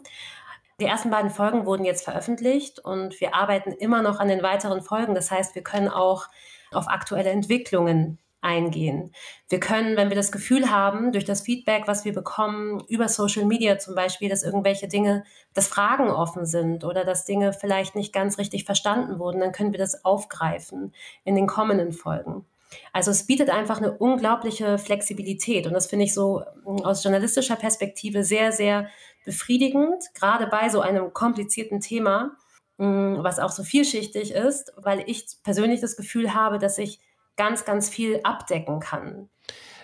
Die 0.82 0.88
ersten 0.88 1.10
beiden 1.10 1.30
Folgen 1.30 1.64
wurden 1.64 1.84
jetzt 1.84 2.02
veröffentlicht 2.02 2.80
und 2.80 3.20
wir 3.20 3.36
arbeiten 3.36 3.70
immer 3.70 4.02
noch 4.02 4.18
an 4.18 4.26
den 4.26 4.42
weiteren 4.42 4.82
Folgen. 4.82 5.14
Das 5.14 5.30
heißt, 5.30 5.54
wir 5.54 5.62
können 5.62 5.86
auch 5.86 6.26
auf 6.72 6.88
aktuelle 6.88 7.30
Entwicklungen 7.30 8.18
eingehen. 8.40 9.14
Wir 9.48 9.60
können, 9.60 9.96
wenn 9.96 10.08
wir 10.08 10.16
das 10.16 10.32
Gefühl 10.32 10.72
haben, 10.72 11.12
durch 11.12 11.24
das 11.24 11.42
Feedback, 11.42 11.84
was 11.86 12.04
wir 12.04 12.12
bekommen, 12.12 12.82
über 12.88 13.06
Social 13.06 13.44
Media 13.44 13.78
zum 13.78 13.94
Beispiel, 13.94 14.28
dass 14.28 14.42
irgendwelche 14.42 14.88
Dinge, 14.88 15.22
dass 15.54 15.68
Fragen 15.68 16.10
offen 16.10 16.46
sind 16.46 16.82
oder 16.82 17.04
dass 17.04 17.26
Dinge 17.26 17.52
vielleicht 17.52 17.94
nicht 17.94 18.12
ganz 18.12 18.38
richtig 18.38 18.64
verstanden 18.64 19.20
wurden, 19.20 19.38
dann 19.38 19.52
können 19.52 19.70
wir 19.70 19.78
das 19.78 20.04
aufgreifen 20.04 20.92
in 21.22 21.36
den 21.36 21.46
kommenden 21.46 21.92
Folgen. 21.92 22.44
Also 22.92 23.12
es 23.12 23.26
bietet 23.26 23.50
einfach 23.50 23.78
eine 23.78 23.92
unglaubliche 23.92 24.78
Flexibilität 24.78 25.68
und 25.68 25.74
das 25.74 25.86
finde 25.86 26.06
ich 26.06 26.14
so 26.14 26.42
aus 26.64 27.04
journalistischer 27.04 27.56
Perspektive 27.56 28.24
sehr, 28.24 28.50
sehr 28.50 28.88
befriedigend, 29.24 30.04
gerade 30.14 30.46
bei 30.46 30.68
so 30.68 30.80
einem 30.80 31.12
komplizierten 31.12 31.80
Thema, 31.80 32.36
mm, 32.78 33.22
was 33.22 33.38
auch 33.38 33.50
so 33.50 33.62
vielschichtig 33.62 34.32
ist, 34.32 34.72
weil 34.76 35.04
ich 35.06 35.26
persönlich 35.42 35.80
das 35.80 35.96
Gefühl 35.96 36.34
habe, 36.34 36.58
dass 36.58 36.78
ich 36.78 37.00
ganz, 37.36 37.64
ganz 37.64 37.88
viel 37.88 38.20
abdecken 38.24 38.80
kann. 38.80 39.28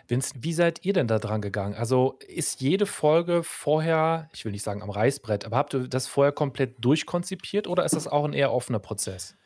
Vincent, 0.06 0.42
wie 0.42 0.54
seid 0.54 0.84
ihr 0.84 0.94
denn 0.94 1.06
da 1.06 1.18
dran 1.18 1.42
gegangen? 1.42 1.74
Also 1.74 2.18
ist 2.26 2.62
jede 2.62 2.86
Folge 2.86 3.42
vorher, 3.42 4.30
ich 4.32 4.44
will 4.44 4.52
nicht 4.52 4.64
sagen 4.64 4.82
am 4.82 4.88
Reißbrett, 4.88 5.44
aber 5.44 5.58
habt 5.58 5.74
ihr 5.74 5.86
das 5.86 6.06
vorher 6.06 6.32
komplett 6.32 6.82
durchkonzipiert 6.82 7.66
oder 7.66 7.84
ist 7.84 7.94
das 7.94 8.08
auch 8.08 8.24
ein 8.24 8.32
eher 8.32 8.52
offener 8.52 8.78
Prozess? 8.78 9.36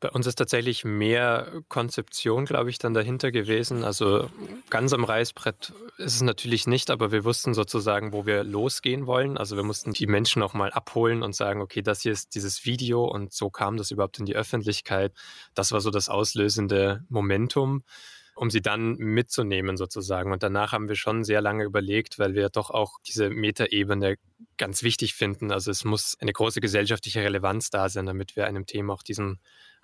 Bei 0.00 0.10
uns 0.10 0.26
ist 0.26 0.34
tatsächlich 0.34 0.84
mehr 0.84 1.62
Konzeption, 1.68 2.44
glaube 2.44 2.68
ich, 2.68 2.78
dann 2.78 2.92
dahinter 2.92 3.32
gewesen. 3.32 3.84
Also 3.84 4.28
ganz 4.68 4.92
am 4.92 5.04
Reißbrett 5.04 5.72
ist 5.96 6.16
es 6.16 6.22
natürlich 6.22 6.66
nicht, 6.66 6.90
aber 6.90 7.10
wir 7.10 7.24
wussten 7.24 7.54
sozusagen, 7.54 8.12
wo 8.12 8.26
wir 8.26 8.44
losgehen 8.44 9.06
wollen. 9.06 9.38
Also 9.38 9.56
wir 9.56 9.62
mussten 9.62 9.92
die 9.92 10.06
Menschen 10.06 10.42
auch 10.42 10.52
mal 10.52 10.72
abholen 10.72 11.22
und 11.22 11.34
sagen, 11.34 11.62
okay, 11.62 11.80
das 11.80 12.02
hier 12.02 12.12
ist 12.12 12.34
dieses 12.34 12.64
Video 12.66 13.04
und 13.04 13.32
so 13.32 13.48
kam 13.48 13.76
das 13.76 13.90
überhaupt 13.90 14.18
in 14.18 14.26
die 14.26 14.36
Öffentlichkeit. 14.36 15.12
Das 15.54 15.72
war 15.72 15.80
so 15.80 15.90
das 15.90 16.08
auslösende 16.08 17.04
Momentum 17.08 17.82
um 18.36 18.50
sie 18.50 18.62
dann 18.62 18.96
mitzunehmen 18.96 19.76
sozusagen. 19.76 20.32
Und 20.32 20.42
danach 20.42 20.72
haben 20.72 20.88
wir 20.88 20.96
schon 20.96 21.24
sehr 21.24 21.40
lange 21.40 21.64
überlegt, 21.64 22.18
weil 22.18 22.34
wir 22.34 22.48
doch 22.48 22.70
auch 22.70 22.98
diese 23.06 23.30
Metaebene 23.30 24.16
ganz 24.56 24.82
wichtig 24.82 25.14
finden. 25.14 25.52
Also 25.52 25.70
es 25.70 25.84
muss 25.84 26.16
eine 26.20 26.32
große 26.32 26.60
gesellschaftliche 26.60 27.22
Relevanz 27.22 27.70
da 27.70 27.88
sein, 27.88 28.06
damit 28.06 28.36
wir 28.36 28.46
einem 28.46 28.66
Thema 28.66 28.92
auch 28.92 29.02
diesen 29.02 29.38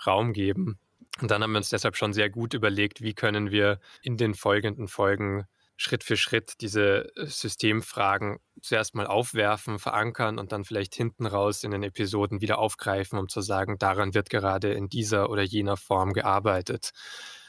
Raum 0.06 0.32
geben. 0.32 0.78
Und 1.20 1.30
dann 1.30 1.42
haben 1.42 1.52
wir 1.52 1.58
uns 1.58 1.70
deshalb 1.70 1.96
schon 1.96 2.12
sehr 2.12 2.30
gut 2.30 2.54
überlegt, 2.54 3.02
wie 3.02 3.14
können 3.14 3.50
wir 3.50 3.80
in 4.02 4.16
den 4.16 4.34
folgenden 4.34 4.88
Folgen 4.88 5.44
Schritt 5.76 6.04
für 6.04 6.18
Schritt 6.18 6.60
diese 6.60 7.10
äh, 7.16 7.26
Systemfragen 7.26 8.38
zuerst 8.60 8.94
mal 8.94 9.06
aufwerfen, 9.06 9.78
verankern 9.78 10.38
und 10.38 10.52
dann 10.52 10.64
vielleicht 10.64 10.94
hinten 10.94 11.24
raus 11.24 11.64
in 11.64 11.70
den 11.70 11.82
Episoden 11.82 12.42
wieder 12.42 12.58
aufgreifen, 12.58 13.18
um 13.18 13.30
zu 13.30 13.40
sagen, 13.40 13.78
daran 13.78 14.12
wird 14.12 14.28
gerade 14.28 14.74
in 14.74 14.90
dieser 14.90 15.30
oder 15.30 15.42
jener 15.42 15.78
Form 15.78 16.12
gearbeitet. 16.12 16.90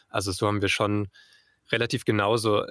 Also 0.08 0.32
so 0.32 0.48
haben 0.48 0.62
wir 0.62 0.70
schon 0.70 1.10
relativ 1.74 2.06
genauso 2.06 2.66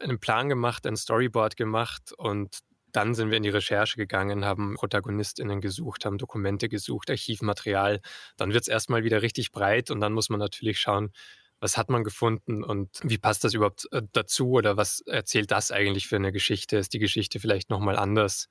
einen 0.00 0.20
Plan 0.20 0.50
gemacht, 0.50 0.86
ein 0.86 0.96
Storyboard 0.96 1.56
gemacht 1.56 2.12
und 2.16 2.58
dann 2.92 3.14
sind 3.14 3.30
wir 3.30 3.36
in 3.36 3.42
die 3.42 3.48
Recherche 3.50 3.96
gegangen, 3.96 4.44
haben 4.44 4.74
ProtagonistInnen 4.74 5.60
gesucht, 5.60 6.04
haben 6.04 6.18
Dokumente 6.18 6.68
gesucht, 6.68 7.10
Archivmaterial. 7.10 8.00
Dann 8.36 8.52
wird 8.52 8.62
es 8.62 8.68
erstmal 8.68 9.04
wieder 9.04 9.22
richtig 9.22 9.52
breit 9.52 9.90
und 9.90 10.00
dann 10.00 10.12
muss 10.12 10.28
man 10.28 10.40
natürlich 10.40 10.78
schauen, 10.78 11.12
was 11.60 11.76
hat 11.76 11.90
man 11.90 12.04
gefunden 12.04 12.64
und 12.64 12.88
wie 13.02 13.18
passt 13.18 13.44
das 13.44 13.54
überhaupt 13.54 13.86
äh, 13.92 14.02
dazu 14.12 14.52
oder 14.52 14.76
was 14.76 15.02
erzählt 15.02 15.50
das 15.50 15.70
eigentlich 15.70 16.08
für 16.08 16.16
eine 16.16 16.32
Geschichte? 16.32 16.78
Ist 16.78 16.94
die 16.94 16.98
Geschichte 16.98 17.38
vielleicht 17.38 17.68
nochmal 17.70 17.96
anders? 17.96 18.48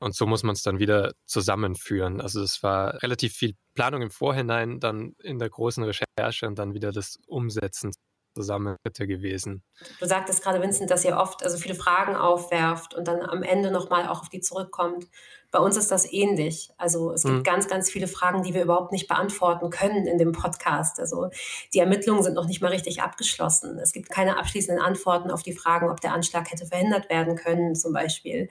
Und 0.00 0.14
so 0.14 0.26
muss 0.26 0.42
man 0.42 0.54
es 0.54 0.62
dann 0.62 0.78
wieder 0.78 1.14
zusammenführen. 1.24 2.20
Also 2.20 2.42
es 2.42 2.62
war 2.62 3.02
relativ 3.02 3.34
viel 3.34 3.54
Planung 3.74 4.02
im 4.02 4.10
Vorhinein, 4.10 4.80
dann 4.80 5.14
in 5.22 5.38
der 5.38 5.50
großen 5.50 5.84
Recherche 5.84 6.46
und 6.46 6.58
dann 6.58 6.74
wieder 6.74 6.92
das 6.92 7.18
Umsetzen 7.26 7.92
Zusammenschritte 8.38 9.06
gewesen. 9.06 9.62
Du 9.98 10.06
sagtest 10.06 10.42
gerade, 10.42 10.62
Vincent, 10.62 10.90
dass 10.90 11.04
ihr 11.04 11.16
oft 11.16 11.42
also 11.42 11.58
viele 11.58 11.74
Fragen 11.74 12.14
aufwerft 12.14 12.94
und 12.94 13.08
dann 13.08 13.20
am 13.20 13.42
Ende 13.42 13.72
nochmal 13.72 14.06
auch 14.06 14.20
auf 14.20 14.28
die 14.28 14.40
zurückkommt. 14.40 15.06
Bei 15.50 15.58
uns 15.58 15.76
ist 15.76 15.90
das 15.90 16.12
ähnlich. 16.12 16.70
Also 16.76 17.12
es 17.12 17.22
gibt 17.22 17.38
mhm. 17.38 17.42
ganz, 17.42 17.68
ganz 17.68 17.90
viele 17.90 18.06
Fragen, 18.06 18.42
die 18.42 18.54
wir 18.54 18.62
überhaupt 18.62 18.92
nicht 18.92 19.08
beantworten 19.08 19.70
können 19.70 20.06
in 20.06 20.18
dem 20.18 20.32
Podcast. 20.32 21.00
Also 21.00 21.30
die 21.74 21.80
Ermittlungen 21.80 22.22
sind 22.22 22.34
noch 22.34 22.46
nicht 22.46 22.60
mal 22.60 22.70
richtig 22.70 23.02
abgeschlossen. 23.02 23.78
Es 23.78 23.92
gibt 23.92 24.10
keine 24.10 24.38
abschließenden 24.38 24.84
Antworten 24.84 25.30
auf 25.30 25.42
die 25.42 25.54
Fragen, 25.54 25.90
ob 25.90 26.00
der 26.00 26.12
Anschlag 26.12 26.50
hätte 26.52 26.66
verhindert 26.66 27.08
werden 27.10 27.34
können, 27.34 27.74
zum 27.74 27.92
Beispiel. 27.92 28.48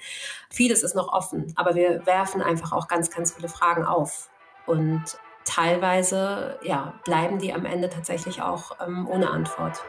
Vieles 0.50 0.84
ist 0.84 0.96
noch 0.96 1.14
offen, 1.14 1.54
aber 1.56 1.76
wir 1.76 2.06
werfen 2.06 2.42
einfach 2.42 2.74
auch 2.74 2.88
ganz, 2.88 3.10
ganz 3.10 3.34
viele 3.34 3.48
Fragen 3.48 3.86
auf. 3.86 4.30
Und 4.66 5.18
teilweise 5.48 6.60
ja, 6.62 6.94
bleiben 7.06 7.40
die 7.40 7.54
am 7.54 7.66
Ende 7.66 7.90
tatsächlich 7.90 8.42
auch 8.42 8.72
ähm, 8.86 9.08
ohne 9.08 9.30
Antwort. 9.30 9.82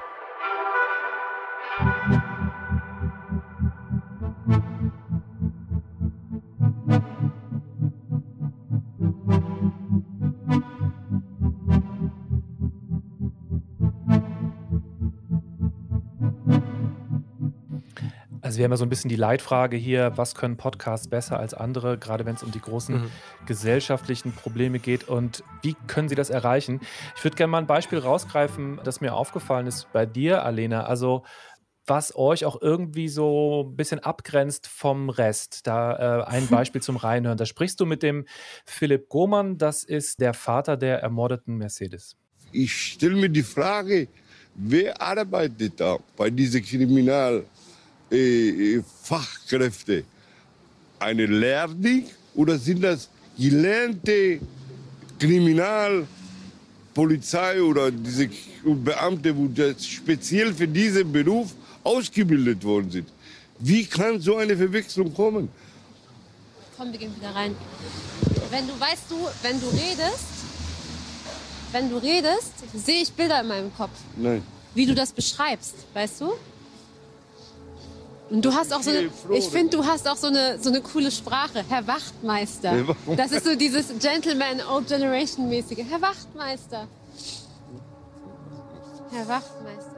Also 18.58 18.62
wir 18.62 18.64
haben 18.64 18.72
ja 18.72 18.76
so 18.78 18.86
ein 18.86 18.88
bisschen 18.88 19.08
die 19.08 19.14
Leitfrage 19.14 19.76
hier, 19.76 20.16
was 20.16 20.34
können 20.34 20.56
Podcasts 20.56 21.06
besser 21.06 21.38
als 21.38 21.54
andere, 21.54 21.96
gerade 21.96 22.26
wenn 22.26 22.34
es 22.34 22.42
um 22.42 22.50
die 22.50 22.60
großen 22.60 23.02
mhm. 23.02 23.10
gesellschaftlichen 23.46 24.32
Probleme 24.32 24.80
geht 24.80 25.08
und 25.08 25.44
wie 25.62 25.76
können 25.86 26.08
sie 26.08 26.16
das 26.16 26.28
erreichen? 26.28 26.80
Ich 27.16 27.22
würde 27.22 27.36
gerne 27.36 27.52
mal 27.52 27.58
ein 27.58 27.68
Beispiel 27.68 28.00
rausgreifen, 28.00 28.80
das 28.82 29.00
mir 29.00 29.14
aufgefallen 29.14 29.68
ist 29.68 29.86
bei 29.92 30.06
dir, 30.06 30.44
Alena. 30.44 30.86
Also 30.86 31.22
was 31.86 32.16
euch 32.16 32.44
auch 32.46 32.60
irgendwie 32.60 33.08
so 33.08 33.68
ein 33.70 33.76
bisschen 33.76 34.00
abgrenzt 34.00 34.66
vom 34.66 35.08
Rest. 35.08 35.68
Da 35.68 36.22
äh, 36.22 36.24
ein 36.24 36.46
Beispiel 36.50 36.82
zum 36.82 36.96
Reinhören. 36.96 37.38
Da 37.38 37.46
sprichst 37.46 37.78
du 37.78 37.86
mit 37.86 38.02
dem 38.02 38.26
Philipp 38.66 39.08
Gohmann, 39.08 39.56
das 39.58 39.84
ist 39.84 40.20
der 40.20 40.34
Vater 40.34 40.76
der 40.76 41.00
ermordeten 41.00 41.58
Mercedes. 41.58 42.16
Ich 42.50 42.72
stelle 42.72 43.14
mir 43.14 43.30
die 43.30 43.44
Frage, 43.44 44.08
wer 44.56 45.00
arbeitet 45.00 45.78
da 45.78 45.98
bei 46.16 46.28
diesen 46.28 46.60
Kriminalfachkräfte? 46.60 47.57
Äh, 48.10 48.82
Eine 50.98 51.26
Lehrling 51.26 52.06
oder 52.34 52.58
sind 52.58 52.82
das 52.82 53.08
gelernte 53.38 54.40
Kriminalpolizei 55.18 57.62
oder 57.62 57.90
diese 57.90 58.28
Beamte, 58.64 59.34
die 59.34 59.74
speziell 59.84 60.54
für 60.54 60.68
diesen 60.68 61.12
Beruf 61.12 61.54
ausgebildet 61.84 62.64
worden 62.64 62.90
sind. 62.90 63.08
Wie 63.58 63.84
kann 63.84 64.20
so 64.20 64.36
eine 64.36 64.56
Verwechslung 64.56 65.12
kommen? 65.12 65.48
Komm, 66.76 66.92
wir 66.92 66.98
gehen 66.98 67.14
wieder 67.16 67.34
rein. 67.34 67.56
Wenn 68.50 68.66
du 68.66 68.78
weißt 68.78 69.10
du, 69.10 69.16
wenn 69.42 69.60
du 69.60 69.66
redest, 69.68 70.24
wenn 71.72 71.90
du 71.90 71.96
redest, 71.98 72.52
sehe 72.74 73.02
ich 73.02 73.12
Bilder 73.12 73.40
in 73.40 73.48
meinem 73.48 73.74
Kopf. 73.74 73.90
Nein. 74.16 74.42
Wie 74.74 74.86
du 74.86 74.94
das 74.94 75.12
beschreibst, 75.12 75.74
weißt 75.92 76.20
du? 76.20 76.32
Und 78.30 78.44
du 78.44 78.52
hast 78.52 78.75
auch 78.75 78.82
so 78.82 78.90
eine, 78.90 79.11
ich 79.32 79.49
finde, 79.49 79.76
du 79.78 79.87
hast 79.87 80.06
auch 80.06 80.16
so 80.16 80.26
eine, 80.26 80.58
so 80.58 80.68
eine 80.68 80.82
coole 80.82 81.11
Sprache. 81.11 81.64
Herr 81.68 81.87
Wachtmeister. 81.87 82.94
Das 83.16 83.32
ist 83.32 83.47
so 83.47 83.56
dieses 83.56 83.88
Gentleman 83.99 84.61
Old 84.70 84.88
Generation 84.88 85.49
mäßige. 85.49 85.78
Herr 85.88 86.02
Wachtmeister. 86.02 86.88
Herr 89.11 89.28
Wachtmeister. 89.28 89.97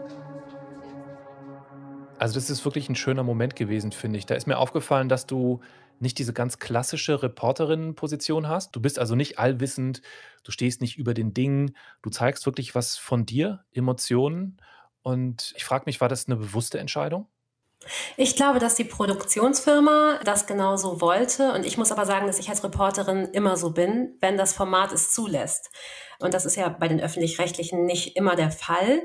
Also 2.19 2.35
das 2.35 2.51
ist 2.51 2.65
wirklich 2.65 2.89
ein 2.89 2.97
schöner 2.97 3.23
Moment 3.23 3.57
gewesen, 3.57 3.93
finde 3.93 4.19
ich. 4.19 4.27
Da 4.27 4.35
ist 4.35 4.47
mir 4.47 4.59
aufgefallen, 4.59 5.09
dass 5.09 5.27
du 5.27 5.61
nicht 5.99 6.19
diese 6.19 6.33
ganz 6.33 6.59
klassische 6.59 7.23
Reporterinnenposition 7.23 8.49
hast. 8.49 8.77
Du 8.77 8.81
bist 8.81 8.99
also 8.99 9.15
nicht 9.15 9.39
allwissend, 9.39 10.03
du 10.45 10.53
stehst 10.53 10.81
nicht 10.81 10.99
über 10.99 11.15
den 11.15 11.35
Dingen, 11.35 11.75
du 12.03 12.11
zeigst 12.11 12.47
wirklich 12.47 12.75
was 12.75 12.97
von 12.97 13.27
dir, 13.27 13.65
Emotionen. 13.73 14.59
Und 15.03 15.53
ich 15.57 15.65
frage 15.65 15.85
mich, 15.87 16.01
war 16.01 16.09
das 16.09 16.27
eine 16.27 16.37
bewusste 16.37 16.79
Entscheidung? 16.79 17.27
Ich 18.17 18.37
glaube, 18.37 18.59
dass 18.59 18.75
die 18.75 18.85
Produktionsfirma 18.85 20.21
das 20.25 20.47
genauso 20.47 21.01
wollte. 21.01 21.53
Und 21.53 21.65
ich 21.65 21.79
muss 21.79 21.93
aber 21.93 22.05
sagen, 22.05 22.27
dass 22.27 22.39
ich 22.39 22.49
als 22.51 22.63
Reporterin 22.63 23.27
immer 23.33 23.57
so 23.57 23.71
bin, 23.71 24.17
wenn 24.21 24.37
das 24.37 24.53
Format 24.53 24.93
es 24.93 25.11
zulässt. 25.13 25.71
Und 26.19 26.35
das 26.35 26.45
ist 26.45 26.57
ja 26.57 26.69
bei 26.69 26.89
den 26.89 27.01
öffentlich-rechtlichen 27.01 27.85
nicht 27.87 28.17
immer 28.17 28.37
der 28.37 28.51
Fall. 28.51 29.03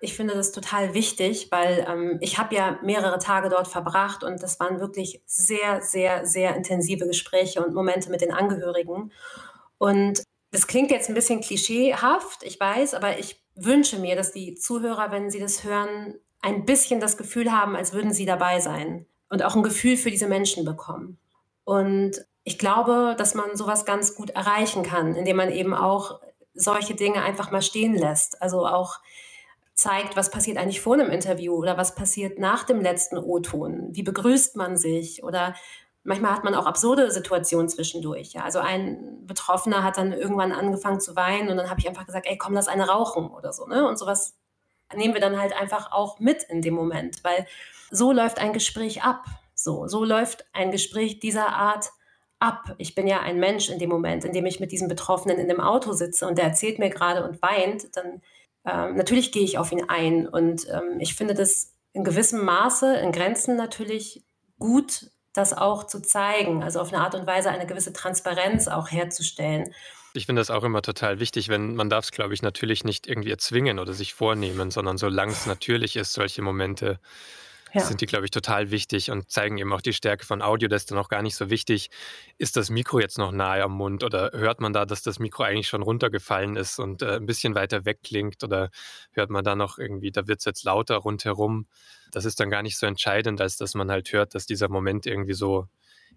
Ich 0.00 0.14
finde 0.14 0.34
das 0.34 0.52
total 0.52 0.92
wichtig, 0.92 1.48
weil 1.50 1.86
ähm, 1.88 2.18
ich 2.20 2.38
habe 2.38 2.54
ja 2.54 2.78
mehrere 2.82 3.18
Tage 3.18 3.48
dort 3.48 3.68
verbracht 3.68 4.24
und 4.24 4.42
das 4.42 4.60
waren 4.60 4.78
wirklich 4.80 5.22
sehr, 5.24 5.80
sehr, 5.80 6.26
sehr 6.26 6.54
intensive 6.54 7.06
Gespräche 7.06 7.64
und 7.64 7.74
Momente 7.74 8.10
mit 8.10 8.20
den 8.20 8.32
Angehörigen. 8.32 9.12
Und 9.78 10.22
das 10.50 10.66
klingt 10.66 10.90
jetzt 10.90 11.08
ein 11.08 11.14
bisschen 11.14 11.40
klischeehaft, 11.40 12.42
ich 12.42 12.60
weiß, 12.60 12.94
aber 12.94 13.18
ich 13.18 13.42
wünsche 13.54 13.98
mir, 13.98 14.16
dass 14.16 14.32
die 14.32 14.54
Zuhörer, 14.54 15.10
wenn 15.10 15.30
sie 15.30 15.40
das 15.40 15.64
hören, 15.64 16.14
ein 16.42 16.64
bisschen 16.64 17.00
das 17.00 17.16
Gefühl 17.16 17.52
haben, 17.52 17.76
als 17.76 17.92
würden 17.92 18.12
sie 18.12 18.26
dabei 18.26 18.60
sein 18.60 19.06
und 19.28 19.42
auch 19.42 19.56
ein 19.56 19.62
Gefühl 19.62 19.96
für 19.96 20.10
diese 20.10 20.28
Menschen 20.28 20.64
bekommen. 20.64 21.18
Und 21.64 22.24
ich 22.44 22.58
glaube, 22.58 23.16
dass 23.18 23.34
man 23.34 23.56
sowas 23.56 23.84
ganz 23.84 24.14
gut 24.14 24.30
erreichen 24.30 24.84
kann, 24.84 25.16
indem 25.16 25.36
man 25.36 25.50
eben 25.50 25.74
auch 25.74 26.20
solche 26.54 26.94
Dinge 26.94 27.22
einfach 27.22 27.50
mal 27.50 27.62
stehen 27.62 27.94
lässt. 27.94 28.40
Also 28.40 28.66
auch 28.66 29.00
zeigt, 29.74 30.16
was 30.16 30.30
passiert 30.30 30.56
eigentlich 30.56 30.80
vor 30.80 30.94
einem 30.94 31.10
Interview 31.10 31.54
oder 31.54 31.76
was 31.76 31.94
passiert 31.94 32.38
nach 32.38 32.64
dem 32.64 32.80
letzten 32.80 33.18
O-Ton. 33.18 33.88
Wie 33.90 34.02
begrüßt 34.02 34.56
man 34.56 34.76
sich 34.76 35.22
oder 35.22 35.54
manchmal 36.02 36.32
hat 36.32 36.44
man 36.44 36.54
auch 36.54 36.66
absurde 36.66 37.10
Situationen 37.10 37.68
zwischendurch. 37.68 38.32
Ja. 38.32 38.44
Also 38.44 38.60
ein 38.60 39.26
Betroffener 39.26 39.82
hat 39.82 39.98
dann 39.98 40.12
irgendwann 40.12 40.52
angefangen 40.52 41.00
zu 41.00 41.14
weinen 41.14 41.50
und 41.50 41.56
dann 41.56 41.68
habe 41.68 41.80
ich 41.80 41.88
einfach 41.88 42.06
gesagt, 42.06 42.26
ey, 42.26 42.38
komm, 42.38 42.54
lass 42.54 42.68
eine 42.68 42.88
rauchen 42.88 43.28
oder 43.28 43.52
so. 43.52 43.66
Ne? 43.66 43.86
Und 43.86 43.98
sowas 43.98 44.34
nehmen 44.94 45.14
wir 45.14 45.20
dann 45.20 45.40
halt 45.40 45.52
einfach 45.52 45.92
auch 45.92 46.18
mit 46.18 46.42
in 46.44 46.62
dem 46.62 46.74
Moment, 46.74 47.24
weil 47.24 47.46
so 47.90 48.12
läuft 48.12 48.38
ein 48.38 48.52
Gespräch 48.52 49.02
ab. 49.02 49.24
So, 49.54 49.88
so 49.88 50.04
läuft 50.04 50.46
ein 50.52 50.70
Gespräch 50.70 51.18
dieser 51.18 51.48
Art 51.48 51.90
ab. 52.38 52.74
Ich 52.78 52.94
bin 52.94 53.06
ja 53.06 53.20
ein 53.20 53.38
Mensch 53.40 53.70
in 53.70 53.78
dem 53.78 53.88
Moment, 53.88 54.24
in 54.24 54.32
dem 54.32 54.46
ich 54.46 54.60
mit 54.60 54.72
diesem 54.72 54.88
Betroffenen 54.88 55.38
in 55.38 55.48
dem 55.48 55.60
Auto 55.60 55.92
sitze 55.92 56.26
und 56.26 56.38
der 56.38 56.44
erzählt 56.46 56.78
mir 56.78 56.90
gerade 56.90 57.24
und 57.24 57.40
weint, 57.42 57.96
dann 57.96 58.22
ähm, 58.66 58.96
natürlich 58.96 59.32
gehe 59.32 59.44
ich 59.44 59.58
auf 59.58 59.72
ihn 59.72 59.88
ein 59.88 60.28
und 60.28 60.68
ähm, 60.68 60.98
ich 60.98 61.14
finde 61.14 61.34
das 61.34 61.72
in 61.92 62.04
gewissem 62.04 62.44
Maße, 62.44 62.96
in 62.96 63.12
Grenzen 63.12 63.56
natürlich 63.56 64.24
gut, 64.58 65.10
das 65.32 65.56
auch 65.56 65.84
zu 65.84 66.00
zeigen, 66.00 66.62
also 66.62 66.80
auf 66.80 66.92
eine 66.92 67.02
Art 67.02 67.14
und 67.14 67.26
Weise 67.26 67.50
eine 67.50 67.66
gewisse 67.66 67.92
Transparenz 67.92 68.68
auch 68.68 68.90
herzustellen. 68.90 69.72
Ich 70.16 70.26
finde 70.26 70.40
das 70.40 70.50
auch 70.50 70.64
immer 70.64 70.82
total 70.82 71.20
wichtig, 71.20 71.48
wenn 71.48 71.74
man 71.74 71.90
darf 71.90 72.06
es, 72.06 72.10
glaube 72.10 72.34
ich, 72.34 72.42
natürlich 72.42 72.84
nicht 72.84 73.06
irgendwie 73.06 73.30
erzwingen 73.30 73.78
oder 73.78 73.92
sich 73.92 74.14
vornehmen, 74.14 74.70
sondern 74.70 74.98
solange 74.98 75.32
es 75.32 75.46
natürlich 75.46 75.96
ist, 75.96 76.12
solche 76.12 76.42
Momente 76.42 76.98
ja. 77.76 77.84
sind 77.84 78.00
die, 78.00 78.06
glaube 78.06 78.24
ich, 78.24 78.30
total 78.30 78.70
wichtig 78.70 79.10
und 79.10 79.30
zeigen 79.30 79.58
eben 79.58 79.72
auch 79.72 79.80
die 79.80 79.92
Stärke 79.92 80.24
von 80.24 80.42
Audio. 80.42 80.68
Das 80.68 80.82
ist 80.82 80.90
dann 80.90 80.98
auch 80.98 81.08
gar 81.08 81.22
nicht 81.22 81.36
so 81.36 81.50
wichtig, 81.50 81.90
ist 82.38 82.56
das 82.56 82.70
Mikro 82.70 83.00
jetzt 83.00 83.18
noch 83.18 83.32
nahe 83.32 83.62
am 83.62 83.72
Mund 83.72 84.02
oder 84.02 84.30
hört 84.32 84.60
man 84.60 84.72
da, 84.72 84.86
dass 84.86 85.02
das 85.02 85.18
Mikro 85.18 85.42
eigentlich 85.42 85.68
schon 85.68 85.82
runtergefallen 85.82 86.56
ist 86.56 86.78
und 86.78 87.02
äh, 87.02 87.16
ein 87.16 87.26
bisschen 87.26 87.54
weiter 87.54 87.84
weg 87.84 88.00
klingt 88.02 88.42
oder 88.42 88.70
hört 89.12 89.30
man 89.30 89.44
da 89.44 89.54
noch 89.54 89.78
irgendwie, 89.78 90.10
da 90.10 90.26
wird 90.26 90.40
es 90.40 90.44
jetzt 90.44 90.64
lauter 90.64 90.96
rundherum. 90.96 91.66
Das 92.10 92.24
ist 92.24 92.40
dann 92.40 92.50
gar 92.50 92.62
nicht 92.62 92.78
so 92.78 92.86
entscheidend, 92.86 93.40
als 93.40 93.56
dass 93.56 93.74
man 93.74 93.90
halt 93.90 94.12
hört, 94.12 94.34
dass 94.34 94.46
dieser 94.46 94.68
Moment 94.68 95.06
irgendwie 95.06 95.34
so 95.34 95.66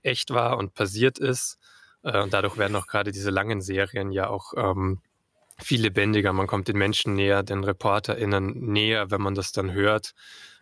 echt 0.01 0.31
war 0.31 0.57
und 0.57 0.73
passiert 0.73 1.19
ist. 1.19 1.57
Äh, 2.03 2.21
und 2.21 2.33
dadurch 2.33 2.57
werden 2.57 2.75
auch 2.75 2.87
gerade 2.87 3.11
diese 3.11 3.29
langen 3.29 3.61
Serien 3.61 4.11
ja 4.11 4.29
auch 4.29 4.53
ähm, 4.55 5.01
viel 5.57 5.81
lebendiger. 5.81 6.33
Man 6.33 6.47
kommt 6.47 6.67
den 6.67 6.77
Menschen 6.77 7.15
näher, 7.15 7.43
den 7.43 7.63
ReporterInnen 7.63 8.71
näher, 8.71 9.11
wenn 9.11 9.21
man 9.21 9.35
das 9.35 9.51
dann 9.51 9.73
hört. 9.73 10.13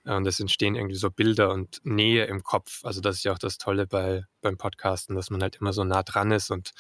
Und 0.04 0.26
es 0.26 0.40
entstehen 0.40 0.76
irgendwie 0.76 0.96
so 0.96 1.12
Bilder 1.12 1.52
und 1.52 1.82
Nähe 1.84 2.26
im 2.26 2.42
Kopf. 2.42 2.86
Also 2.86 3.02
das 3.02 3.18
ist 3.18 3.24
ja 3.26 3.34
auch 3.34 3.40
das 3.40 3.58
Tolle 3.58 3.88
bei, 3.88 4.24
beim 4.42 4.58
Podcasten, 4.58 5.18
dass 5.18 5.30
man 5.30 5.42
halt 5.42 5.58
immer 5.58 5.74
so 5.74 5.84
nah 5.84 6.02
dran 6.02 6.32
ist 6.32 6.50
und 6.50 6.72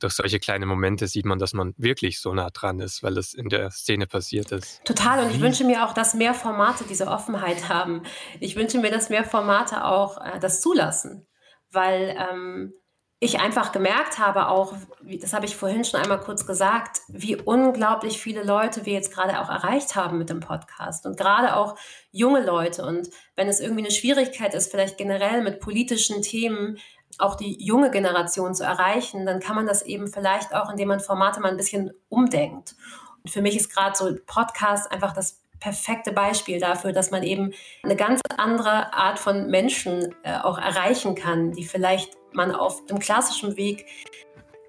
durch 0.00 0.14
solche 0.14 0.40
kleine 0.40 0.66
Momente 0.66 1.06
sieht 1.06 1.24
man, 1.24 1.38
dass 1.38 1.52
man 1.52 1.74
wirklich 1.76 2.20
so 2.20 2.34
nah 2.34 2.50
dran 2.50 2.80
ist, 2.80 3.04
weil 3.04 3.18
es 3.18 3.34
in 3.34 3.48
der 3.48 3.70
Szene 3.70 4.08
passiert 4.08 4.50
ist. 4.50 4.84
Total. 4.84 5.24
Und 5.24 5.30
ich 5.30 5.40
wünsche 5.40 5.64
mir 5.64 5.86
auch, 5.86 5.94
dass 5.94 6.14
mehr 6.14 6.34
Formate 6.34 6.82
diese 6.88 7.06
Offenheit 7.06 7.68
haben. 7.68 8.02
Ich 8.40 8.56
wünsche 8.56 8.80
mir, 8.80 8.90
dass 8.90 9.10
mehr 9.10 9.24
Formate 9.24 9.84
auch 9.84 10.18
äh, 10.18 10.40
das 10.40 10.60
zulassen. 10.60 11.28
Weil 11.70 12.16
ähm, 12.18 12.74
ich 13.22 13.38
einfach 13.38 13.70
gemerkt 13.70 14.18
habe, 14.18 14.48
auch, 14.48 14.74
das 15.20 15.32
habe 15.32 15.46
ich 15.46 15.54
vorhin 15.54 15.84
schon 15.84 16.00
einmal 16.00 16.18
kurz 16.18 16.44
gesagt, 16.44 17.02
wie 17.06 17.36
unglaublich 17.36 18.20
viele 18.20 18.42
Leute 18.42 18.84
wir 18.84 18.94
jetzt 18.94 19.14
gerade 19.14 19.40
auch 19.40 19.48
erreicht 19.48 19.94
haben 19.94 20.18
mit 20.18 20.28
dem 20.28 20.40
Podcast 20.40 21.06
und 21.06 21.16
gerade 21.16 21.54
auch 21.54 21.76
junge 22.10 22.44
Leute. 22.44 22.84
Und 22.84 23.10
wenn 23.36 23.46
es 23.46 23.60
irgendwie 23.60 23.82
eine 23.82 23.92
Schwierigkeit 23.92 24.54
ist, 24.54 24.72
vielleicht 24.72 24.98
generell 24.98 25.40
mit 25.44 25.60
politischen 25.60 26.20
Themen 26.22 26.78
auch 27.18 27.36
die 27.36 27.64
junge 27.64 27.92
Generation 27.92 28.56
zu 28.56 28.64
erreichen, 28.64 29.24
dann 29.24 29.38
kann 29.38 29.54
man 29.54 29.66
das 29.66 29.82
eben 29.82 30.08
vielleicht 30.08 30.52
auch, 30.52 30.68
indem 30.68 30.88
man 30.88 30.98
Formate 30.98 31.38
mal 31.38 31.52
ein 31.52 31.56
bisschen 31.56 31.92
umdenkt. 32.08 32.74
Und 33.22 33.30
für 33.30 33.40
mich 33.40 33.54
ist 33.54 33.72
gerade 33.72 33.96
so 33.96 34.12
Podcast 34.26 34.90
einfach 34.90 35.12
das 35.12 35.41
perfekte 35.62 36.12
Beispiel 36.12 36.58
dafür, 36.58 36.92
dass 36.92 37.12
man 37.12 37.22
eben 37.22 37.52
eine 37.84 37.94
ganz 37.94 38.20
andere 38.36 38.92
Art 38.92 39.20
von 39.20 39.48
Menschen 39.48 40.12
äh, 40.24 40.36
auch 40.36 40.58
erreichen 40.58 41.14
kann, 41.14 41.52
die 41.52 41.64
vielleicht 41.64 42.16
man 42.32 42.50
auf 42.50 42.84
dem 42.86 42.98
klassischen 42.98 43.56
Weg 43.56 43.86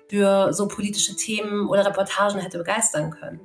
für 0.08 0.54
so 0.54 0.68
politische 0.68 1.16
Themen 1.16 1.68
oder 1.68 1.86
Reportagen 1.86 2.40
hätte 2.40 2.60
begeistern 2.60 3.10
können. 3.10 3.42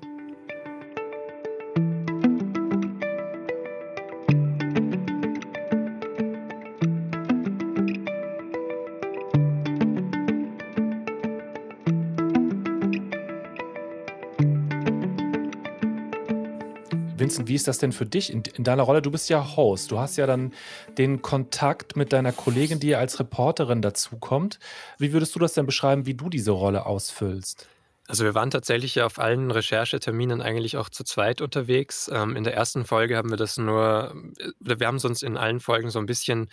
Vincent, 17.29 17.47
wie 17.47 17.57
ist 17.57 17.69
das 17.69 17.77
denn 17.77 17.93
für 17.93 18.07
dich 18.07 18.33
in, 18.33 18.43
in, 18.57 18.65
deiner 18.65 18.85
Rolle? 18.85 19.03
Du 19.03 19.11
bist 19.11 19.29
ja 19.29 19.55
Host. 19.55 19.91
Du 19.91 19.99
hast 19.99 20.17
ja 20.17 20.27
dann 20.27 20.55
den 20.97 21.21
Kontakt 21.21 21.95
mit 21.95 22.15
deiner 22.15 22.33
Kollegin, 22.33 22.81
die 22.81 22.97
als 22.97 23.21
Reporterin 23.21 23.83
dazukommt. 23.83 24.59
Wie 24.99 25.13
würdest 25.13 25.35
du 25.35 25.39
das 25.39 25.53
denn 25.53 25.67
beschreiben, 25.67 26.07
wie 26.07 26.15
du 26.15 26.31
diese 26.31 26.53
Rolle 26.53 26.87
ausfüllst? 26.87 27.69
Also 28.11 28.25
wir 28.25 28.35
waren 28.35 28.51
tatsächlich 28.51 29.03
auf 29.03 29.19
allen 29.19 29.51
Rechercheterminen 29.51 30.41
eigentlich 30.41 30.79
auch 30.79 30.89
zu 30.89 31.05
zweit 31.05 31.43
unterwegs. 31.43 32.11
Ähm, 32.11 32.37
in 32.37 32.45
der 32.45 32.55
ersten 32.55 32.87
Folge 32.87 33.19
haben 33.19 33.29
wir 33.29 33.37
das 33.37 33.59
nur, 33.59 34.15
äh, 34.39 34.79
wir 34.79 34.87
haben 34.87 34.97
es 34.97 35.05
uns 35.05 35.23
in 35.23 35.37
allen 35.37 35.61
Folgen 35.61 35.91
so 35.91 35.99
ein 35.99 36.07
bisschen 36.07 36.49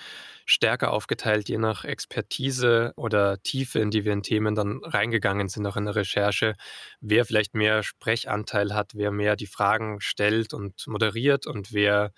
stärker 0.46 0.92
aufgeteilt, 0.92 1.48
je 1.48 1.58
nach 1.58 1.86
Expertise 1.86 2.92
oder 2.98 3.42
Tiefe, 3.42 3.80
in 3.80 3.90
die 3.90 4.04
wir 4.04 4.12
in 4.12 4.22
Themen 4.22 4.54
dann 4.54 4.82
reingegangen 4.84 5.48
sind, 5.48 5.66
auch 5.66 5.78
in 5.78 5.86
der 5.86 5.96
Recherche, 5.96 6.56
wer 7.00 7.24
vielleicht 7.24 7.54
mehr 7.56 7.84
Sprechanteil 7.84 8.74
hat, 8.74 8.92
wer 8.94 9.12
mehr 9.12 9.38
die 9.38 9.48
Fragen 9.48 10.02
stellt 10.02 10.54
und 10.54 10.86
moderiert 10.88 11.48
und 11.48 11.72
wer 11.72 12.12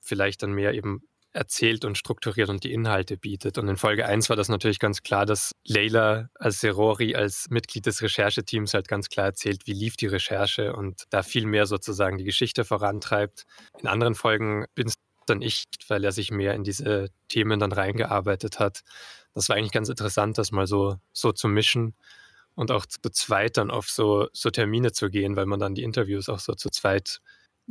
vielleicht 0.00 0.44
dann 0.44 0.52
mehr 0.52 0.72
eben 0.72 1.02
erzählt 1.34 1.84
und 1.84 1.98
strukturiert 1.98 2.48
und 2.48 2.64
die 2.64 2.72
Inhalte 2.72 3.16
bietet. 3.16 3.58
Und 3.58 3.68
in 3.68 3.76
Folge 3.76 4.06
1 4.06 4.28
war 4.28 4.36
das 4.36 4.48
natürlich 4.48 4.78
ganz 4.78 5.02
klar, 5.02 5.26
dass 5.26 5.52
Leila 5.64 6.30
als 6.34 6.60
Serori, 6.60 7.14
als 7.14 7.48
Mitglied 7.50 7.86
des 7.86 8.00
Rechercheteams 8.00 8.72
halt 8.72 8.88
ganz 8.88 9.08
klar 9.08 9.26
erzählt, 9.26 9.66
wie 9.66 9.72
lief 9.72 9.96
die 9.96 10.06
Recherche 10.06 10.74
und 10.74 11.02
da 11.10 11.22
viel 11.22 11.46
mehr 11.46 11.66
sozusagen 11.66 12.18
die 12.18 12.24
Geschichte 12.24 12.64
vorantreibt. 12.64 13.44
In 13.80 13.88
anderen 13.88 14.14
Folgen 14.14 14.66
bin 14.74 14.86
es 14.86 14.94
dann 15.26 15.42
ich, 15.42 15.64
weil 15.88 16.04
er 16.04 16.12
sich 16.12 16.30
mehr 16.30 16.54
in 16.54 16.64
diese 16.64 17.08
Themen 17.28 17.58
dann 17.58 17.72
reingearbeitet 17.72 18.58
hat. 18.60 18.82
Das 19.34 19.48
war 19.48 19.56
eigentlich 19.56 19.72
ganz 19.72 19.88
interessant, 19.88 20.38
das 20.38 20.52
mal 20.52 20.66
so, 20.66 20.96
so 21.12 21.32
zu 21.32 21.48
mischen 21.48 21.94
und 22.54 22.70
auch 22.70 22.86
zu 22.86 23.00
zweit 23.10 23.56
dann 23.56 23.70
auf 23.70 23.88
so, 23.88 24.28
so 24.32 24.50
Termine 24.50 24.92
zu 24.92 25.10
gehen, 25.10 25.34
weil 25.34 25.46
man 25.46 25.58
dann 25.58 25.74
die 25.74 25.82
Interviews 25.82 26.28
auch 26.28 26.38
so 26.38 26.54
zu 26.54 26.70
zweit 26.70 27.20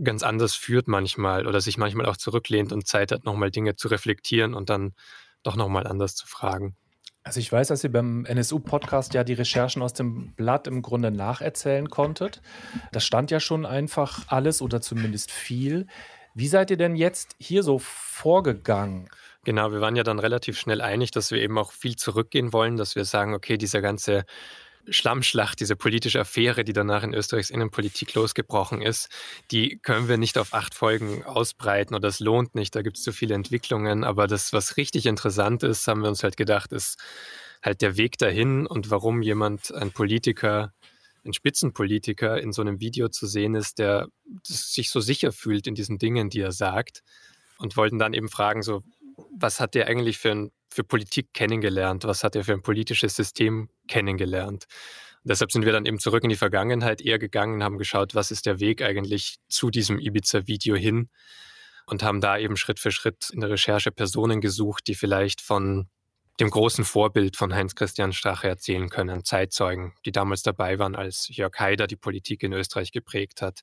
ganz 0.01 0.23
anders 0.23 0.55
führt 0.55 0.87
manchmal 0.87 1.47
oder 1.47 1.61
sich 1.61 1.77
manchmal 1.77 2.05
auch 2.05 2.17
zurücklehnt 2.17 2.71
und 2.71 2.87
Zeit 2.87 3.11
hat, 3.11 3.25
nochmal 3.25 3.51
Dinge 3.51 3.75
zu 3.75 3.87
reflektieren 3.87 4.53
und 4.53 4.69
dann 4.69 4.93
doch 5.43 5.55
nochmal 5.55 5.87
anders 5.87 6.15
zu 6.15 6.27
fragen. 6.27 6.75
Also 7.23 7.39
ich 7.39 7.51
weiß, 7.51 7.69
dass 7.69 7.83
ihr 7.83 7.91
beim 7.91 8.25
NSU-Podcast 8.25 9.13
ja 9.13 9.23
die 9.23 9.33
Recherchen 9.33 9.81
aus 9.81 9.93
dem 9.93 10.33
Blatt 10.33 10.67
im 10.67 10.81
Grunde 10.81 11.09
nacherzählen 11.09 11.89
konntet. 11.89 12.41
Da 12.91 12.99
stand 12.99 13.31
ja 13.31 13.39
schon 13.39 13.65
einfach 13.65 14.23
alles 14.27 14.61
oder 14.61 14.81
zumindest 14.81 15.31
viel. 15.31 15.87
Wie 16.35 16.47
seid 16.47 16.69
ihr 16.71 16.77
denn 16.77 16.95
jetzt 16.95 17.35
hier 17.39 17.63
so 17.63 17.79
vorgegangen? 17.79 19.07
Genau, 19.45 19.71
wir 19.71 19.81
waren 19.81 19.95
ja 19.95 20.03
dann 20.03 20.19
relativ 20.19 20.59
schnell 20.59 20.81
einig, 20.81 21.11
dass 21.11 21.31
wir 21.31 21.41
eben 21.41 21.57
auch 21.57 21.71
viel 21.71 21.95
zurückgehen 21.95 22.51
wollen, 22.51 22.75
dass 22.75 22.95
wir 22.95 23.05
sagen, 23.05 23.33
okay, 23.33 23.57
dieser 23.57 23.81
ganze 23.81 24.25
Schlammschlacht, 24.89 25.59
diese 25.59 25.75
politische 25.75 26.19
Affäre, 26.19 26.63
die 26.63 26.73
danach 26.73 27.03
in 27.03 27.13
Österreichs 27.13 27.49
Innenpolitik 27.49 28.13
losgebrochen 28.13 28.81
ist, 28.81 29.09
die 29.51 29.79
können 29.81 30.07
wir 30.07 30.17
nicht 30.17 30.37
auf 30.37 30.53
acht 30.53 30.73
Folgen 30.73 31.23
ausbreiten 31.23 31.95
oder 31.95 32.07
es 32.07 32.19
lohnt 32.19 32.55
nicht, 32.55 32.75
da 32.75 32.81
gibt 32.81 32.97
es 32.97 33.03
zu 33.03 33.11
viele 33.11 33.35
Entwicklungen. 33.35 34.03
Aber 34.03 34.27
das, 34.27 34.53
was 34.53 34.77
richtig 34.77 35.05
interessant 35.05 35.63
ist, 35.63 35.87
haben 35.87 36.01
wir 36.01 36.09
uns 36.09 36.23
halt 36.23 36.37
gedacht, 36.37 36.71
ist 36.71 36.97
halt 37.61 37.81
der 37.81 37.97
Weg 37.97 38.17
dahin 38.17 38.67
und 38.67 38.89
warum 38.89 39.21
jemand, 39.21 39.73
ein 39.73 39.91
Politiker, 39.91 40.73
ein 41.25 41.33
Spitzenpolitiker 41.33 42.41
in 42.41 42.51
so 42.51 42.61
einem 42.61 42.81
Video 42.81 43.07
zu 43.07 43.25
sehen 43.25 43.55
ist, 43.55 43.79
der 43.79 44.07
sich 44.43 44.89
so 44.89 44.99
sicher 44.99 45.31
fühlt 45.31 45.67
in 45.67 45.75
diesen 45.75 45.97
Dingen, 45.97 46.29
die 46.29 46.41
er 46.41 46.51
sagt. 46.51 47.03
Und 47.57 47.77
wollten 47.77 47.99
dann 47.99 48.13
eben 48.13 48.27
fragen, 48.27 48.61
so, 48.61 48.83
was 49.37 49.59
hat 49.59 49.75
der 49.75 49.87
eigentlich 49.87 50.17
für 50.17 50.31
ein 50.31 50.51
für 50.73 50.83
Politik 50.83 51.33
kennengelernt? 51.33 52.03
Was 52.03 52.23
hat 52.23 52.35
er 52.35 52.43
für 52.43 52.53
ein 52.53 52.61
politisches 52.61 53.15
System 53.15 53.69
kennengelernt? 53.87 54.65
Und 55.23 55.29
deshalb 55.29 55.51
sind 55.51 55.65
wir 55.65 55.71
dann 55.71 55.85
eben 55.85 55.99
zurück 55.99 56.23
in 56.23 56.29
die 56.29 56.35
Vergangenheit 56.35 57.01
eher 57.01 57.19
gegangen 57.19 57.55
und 57.55 57.63
haben 57.63 57.77
geschaut, 57.77 58.15
was 58.15 58.31
ist 58.31 58.45
der 58.45 58.59
Weg 58.59 58.81
eigentlich 58.81 59.37
zu 59.47 59.69
diesem 59.69 59.99
Ibiza-Video 59.99 60.75
hin 60.75 61.09
und 61.85 62.03
haben 62.03 62.21
da 62.21 62.37
eben 62.37 62.57
Schritt 62.57 62.79
für 62.79 62.91
Schritt 62.91 63.29
in 63.31 63.39
der 63.39 63.49
Recherche 63.49 63.91
Personen 63.91 64.41
gesucht, 64.41 64.87
die 64.87 64.95
vielleicht 64.95 65.41
von 65.41 65.87
dem 66.39 66.49
großen 66.49 66.83
Vorbild 66.83 67.37
von 67.37 67.53
Heinz-Christian 67.53 68.11
Strache 68.11 68.47
erzählen 68.47 68.89
können, 68.89 69.23
Zeitzeugen, 69.23 69.93
die 70.05 70.11
damals 70.11 70.41
dabei 70.41 70.79
waren, 70.79 70.95
als 70.95 71.27
Jörg 71.29 71.57
Haider 71.59 71.87
die 71.87 71.95
Politik 71.95 72.43
in 72.43 72.53
Österreich 72.53 72.91
geprägt 72.91 73.41
hat. 73.41 73.61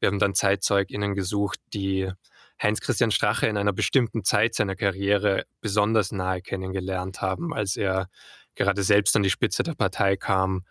Wir 0.00 0.08
haben 0.08 0.18
dann 0.18 0.34
ZeitzeugInnen 0.34 1.14
gesucht, 1.14 1.60
die 1.72 2.10
Heinz-Christian 2.62 3.10
Strache 3.10 3.46
in 3.46 3.56
einer 3.56 3.72
bestimmten 3.72 4.24
Zeit 4.24 4.54
seiner 4.54 4.76
Karriere 4.76 5.44
besonders 5.60 6.12
nahe 6.12 6.42
kennengelernt 6.42 7.20
haben, 7.20 7.52
als 7.52 7.76
er 7.76 8.08
gerade 8.54 8.82
selbst 8.82 9.16
an 9.16 9.22
die 9.22 9.30
Spitze 9.30 9.62
der 9.62 9.74
Partei 9.74 10.16
kam. 10.16 10.64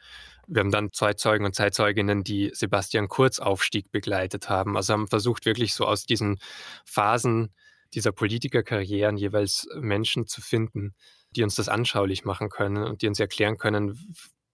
Wir 0.48 0.62
haben 0.62 0.72
dann 0.72 0.92
Zeitzeugen 0.92 1.46
und 1.46 1.56
Zeitzeuginnen, 1.56 2.24
die 2.24 2.52
Sebastian 2.54 3.08
Kurz 3.08 3.40
Aufstieg 3.40 3.92
begleitet 3.92 4.50
haben. 4.50 4.76
Also 4.76 4.94
haben 4.94 5.08
versucht, 5.08 5.46
wirklich 5.46 5.74
so 5.74 5.86
aus 5.86 6.06
diesen 6.06 6.40
Phasen 6.86 7.54
dieser 7.94 8.12
Politikerkarrieren 8.12 9.18
jeweils 9.18 9.68
Menschen 9.76 10.28
zu 10.28 10.42
finden, 10.42 10.96
die 11.36 11.44
uns 11.44 11.56
das 11.56 11.70
anschaulich 11.70 12.26
machen 12.26 12.50
können 12.50 12.84
und 12.84 13.02
die 13.02 13.08
uns 13.08 13.20
erklären 13.20 13.58
können, 13.58 14.00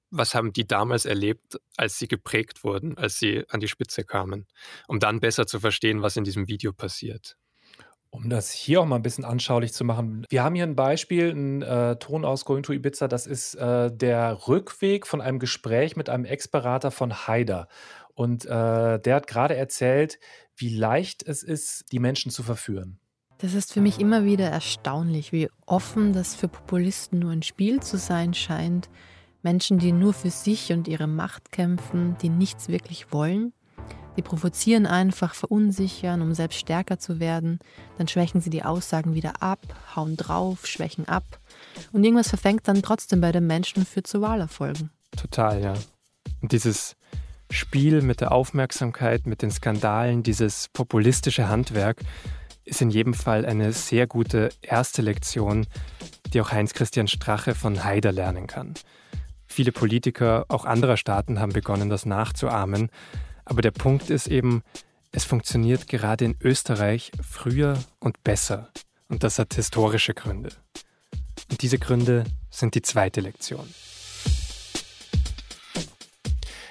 was 0.10 0.36
haben 0.36 0.54
die 0.54 0.68
damals 0.68 1.06
erlebt, 1.06 1.60
als 1.76 1.98
sie 1.98 2.08
geprägt 2.08 2.64
wurden, 2.64 2.98
als 2.98 3.20
sie 3.20 3.44
an 3.50 3.60
die 3.60 3.68
Spitze 3.68 4.04
kamen, 4.04 4.48
um 4.88 5.00
dann 5.00 5.20
besser 5.20 5.48
zu 5.48 5.60
verstehen, 5.60 6.02
was 6.02 6.18
in 6.18 6.24
diesem 6.24 6.48
Video 6.48 6.74
passiert. 6.74 7.38
Um 8.10 8.30
das 8.30 8.52
hier 8.52 8.82
auch 8.82 8.86
mal 8.86 8.96
ein 8.96 9.02
bisschen 9.02 9.26
anschaulich 9.26 9.74
zu 9.74 9.84
machen. 9.84 10.26
Wir 10.30 10.44
haben 10.44 10.56
hier 10.56 10.64
ein 10.64 10.78
Beispiel, 10.78 11.30
ein 11.30 11.62
äh, 11.62 11.98
Ton 11.98 12.24
aus 12.24 12.46
Going 12.46 12.64
to 12.64 12.72
Ibiza. 12.72 13.08
Das 13.10 13.28
ist 13.28 13.56
äh, 13.56 13.92
der 13.92 14.48
Rückweg 14.48 15.06
von 15.06 15.20
einem 15.20 15.40
Gespräch 15.40 15.98
mit 15.98 16.10
einem 16.10 16.24
Ex-Berater 16.24 16.92
von 16.92 17.28
Haider. 17.28 17.68
Und 18.14 18.46
äh, 18.46 19.00
der 19.00 19.16
hat 19.16 19.28
gerade 19.28 19.58
erzählt, 19.58 20.20
wie 20.56 20.76
leicht 20.76 21.22
es 21.28 21.44
ist, 21.44 21.92
die 21.92 22.00
Menschen 22.00 22.32
zu 22.32 22.44
verführen. 22.44 23.00
Das 23.40 23.54
ist 23.54 23.74
für 23.74 23.82
mich 23.82 24.00
immer 24.00 24.24
wieder 24.24 24.50
erstaunlich, 24.50 25.32
wie 25.32 25.50
offen 25.66 26.14
das 26.14 26.34
für 26.34 26.48
Populisten 26.48 27.20
nur 27.20 27.32
ein 27.32 27.44
Spiel 27.44 27.82
zu 27.82 27.98
sein 27.98 28.34
scheint 28.34 28.90
Menschen, 29.48 29.80
die 29.80 29.94
nur 29.94 30.12
für 30.12 30.30
sich 30.30 30.74
und 30.74 30.90
ihre 30.90 31.08
Macht 31.08 31.54
kämpfen, 31.54 32.18
die 32.22 32.28
nichts 32.28 32.68
wirklich 32.68 33.14
wollen. 33.14 33.54
Die 34.18 34.22
provozieren 34.22 34.86
einfach, 34.86 35.34
verunsichern, 35.36 36.22
um 36.22 36.34
selbst 36.34 36.60
stärker 36.60 37.00
zu 37.00 37.22
werden. 37.22 37.60
Dann 37.98 38.10
schwächen 38.10 38.42
sie 38.42 38.50
die 38.50 38.64
Aussagen 38.64 39.14
wieder 39.14 39.42
ab, 39.42 39.62
hauen 39.96 40.18
drauf, 40.18 40.68
schwächen 40.68 41.08
ab. 41.08 41.24
Und 41.94 42.04
irgendwas 42.04 42.28
verfängt 42.28 42.68
dann 42.68 42.82
trotzdem 42.82 43.22
bei 43.22 43.32
den 43.32 43.48
Menschen 43.48 43.86
führt 43.86 44.06
zu 44.06 44.20
Wahlerfolgen. 44.20 44.90
Total, 45.16 45.62
ja. 45.62 45.76
Und 46.42 46.52
dieses 46.52 46.98
Spiel 47.50 48.02
mit 48.02 48.20
der 48.20 48.34
Aufmerksamkeit, 48.34 49.28
mit 49.28 49.42
den 49.42 49.52
Skandalen, 49.52 50.24
dieses 50.24 50.68
populistische 50.74 51.48
Handwerk 51.48 52.02
ist 52.66 52.82
in 52.82 52.90
jedem 52.90 53.14
Fall 53.14 53.46
eine 53.46 53.72
sehr 53.72 54.08
gute 54.08 54.50
erste 54.62 55.02
Lektion, 55.02 55.68
die 56.34 56.42
auch 56.42 56.52
Heinz 56.52 56.74
Christian 56.74 57.08
Strache 57.08 57.56
von 57.56 57.86
Haider 57.86 58.12
lernen 58.12 58.48
kann. 58.48 58.74
Viele 59.48 59.72
Politiker, 59.72 60.46
auch 60.50 60.66
anderer 60.66 60.98
Staaten, 60.98 61.40
haben 61.40 61.54
begonnen, 61.54 61.90
das 61.90 62.06
nachzuahmen. 62.06 62.90
Aber 63.46 63.62
der 63.62 63.72
Punkt 63.72 64.10
ist 64.10 64.28
eben, 64.28 64.62
es 65.12 65.24
funktioniert 65.24 65.88
gerade 65.88 66.26
in 66.26 66.36
Österreich 66.42 67.12
früher 67.22 67.78
und 68.00 68.24
besser. 68.24 68.70
Und 69.08 69.24
das 69.24 69.40
hat 69.40 69.54
historische 69.54 70.14
Gründe. 70.14 70.50
Und 71.50 71.62
diese 71.62 71.80
Gründe 71.80 72.26
sind 72.50 72.76
die 72.76 72.82
zweite 72.82 73.22
Lektion. 73.22 73.68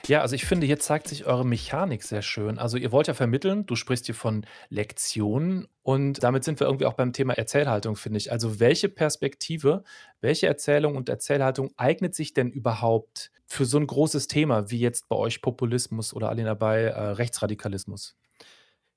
Ja, 0.09 0.21
also 0.21 0.37
ich 0.37 0.45
finde, 0.45 0.67
hier 0.67 0.79
zeigt 0.79 1.09
sich 1.09 1.27
eure 1.27 1.45
Mechanik 1.45 2.05
sehr 2.05 2.23
schön. 2.23 2.59
Also 2.59 2.77
ihr 2.77 2.93
wollt 2.93 3.09
ja 3.09 3.15
vermitteln, 3.15 3.67
du 3.67 3.75
sprichst 3.75 4.07
hier 4.07 4.15
von 4.15 4.47
Lektionen 4.69 5.67
und 5.83 6.23
damit 6.23 6.45
sind 6.45 6.61
wir 6.61 6.69
irgendwie 6.69 6.87
auch 6.87 6.95
beim 6.95 7.13
Thema 7.13 7.33
Erzählhaltung, 7.33 7.97
finde 7.97 8.19
ich. 8.19 8.31
Also 8.31 8.61
welche 8.61 8.89
Perspektive, 8.89 9.83
welche 10.21 10.47
Erzählung 10.47 10.95
und 10.97 11.09
Erzählhaltung 11.09 11.73
eignet 11.77 12.15
sich 12.15 12.35
denn 12.35 12.51
überhaupt 12.51 13.33
für 13.47 13.65
so 13.65 13.79
ein 13.79 13.87
großes 13.87 14.29
Thema 14.29 14.71
wie 14.71 14.79
jetzt 14.79 15.09
bei 15.09 15.17
euch 15.17 15.43
Populismus 15.43 16.15
oder 16.15 16.29
Alina 16.29 16.55
bei 16.55 16.83
äh, 16.83 17.01
Rechtsradikalismus? 17.01 18.17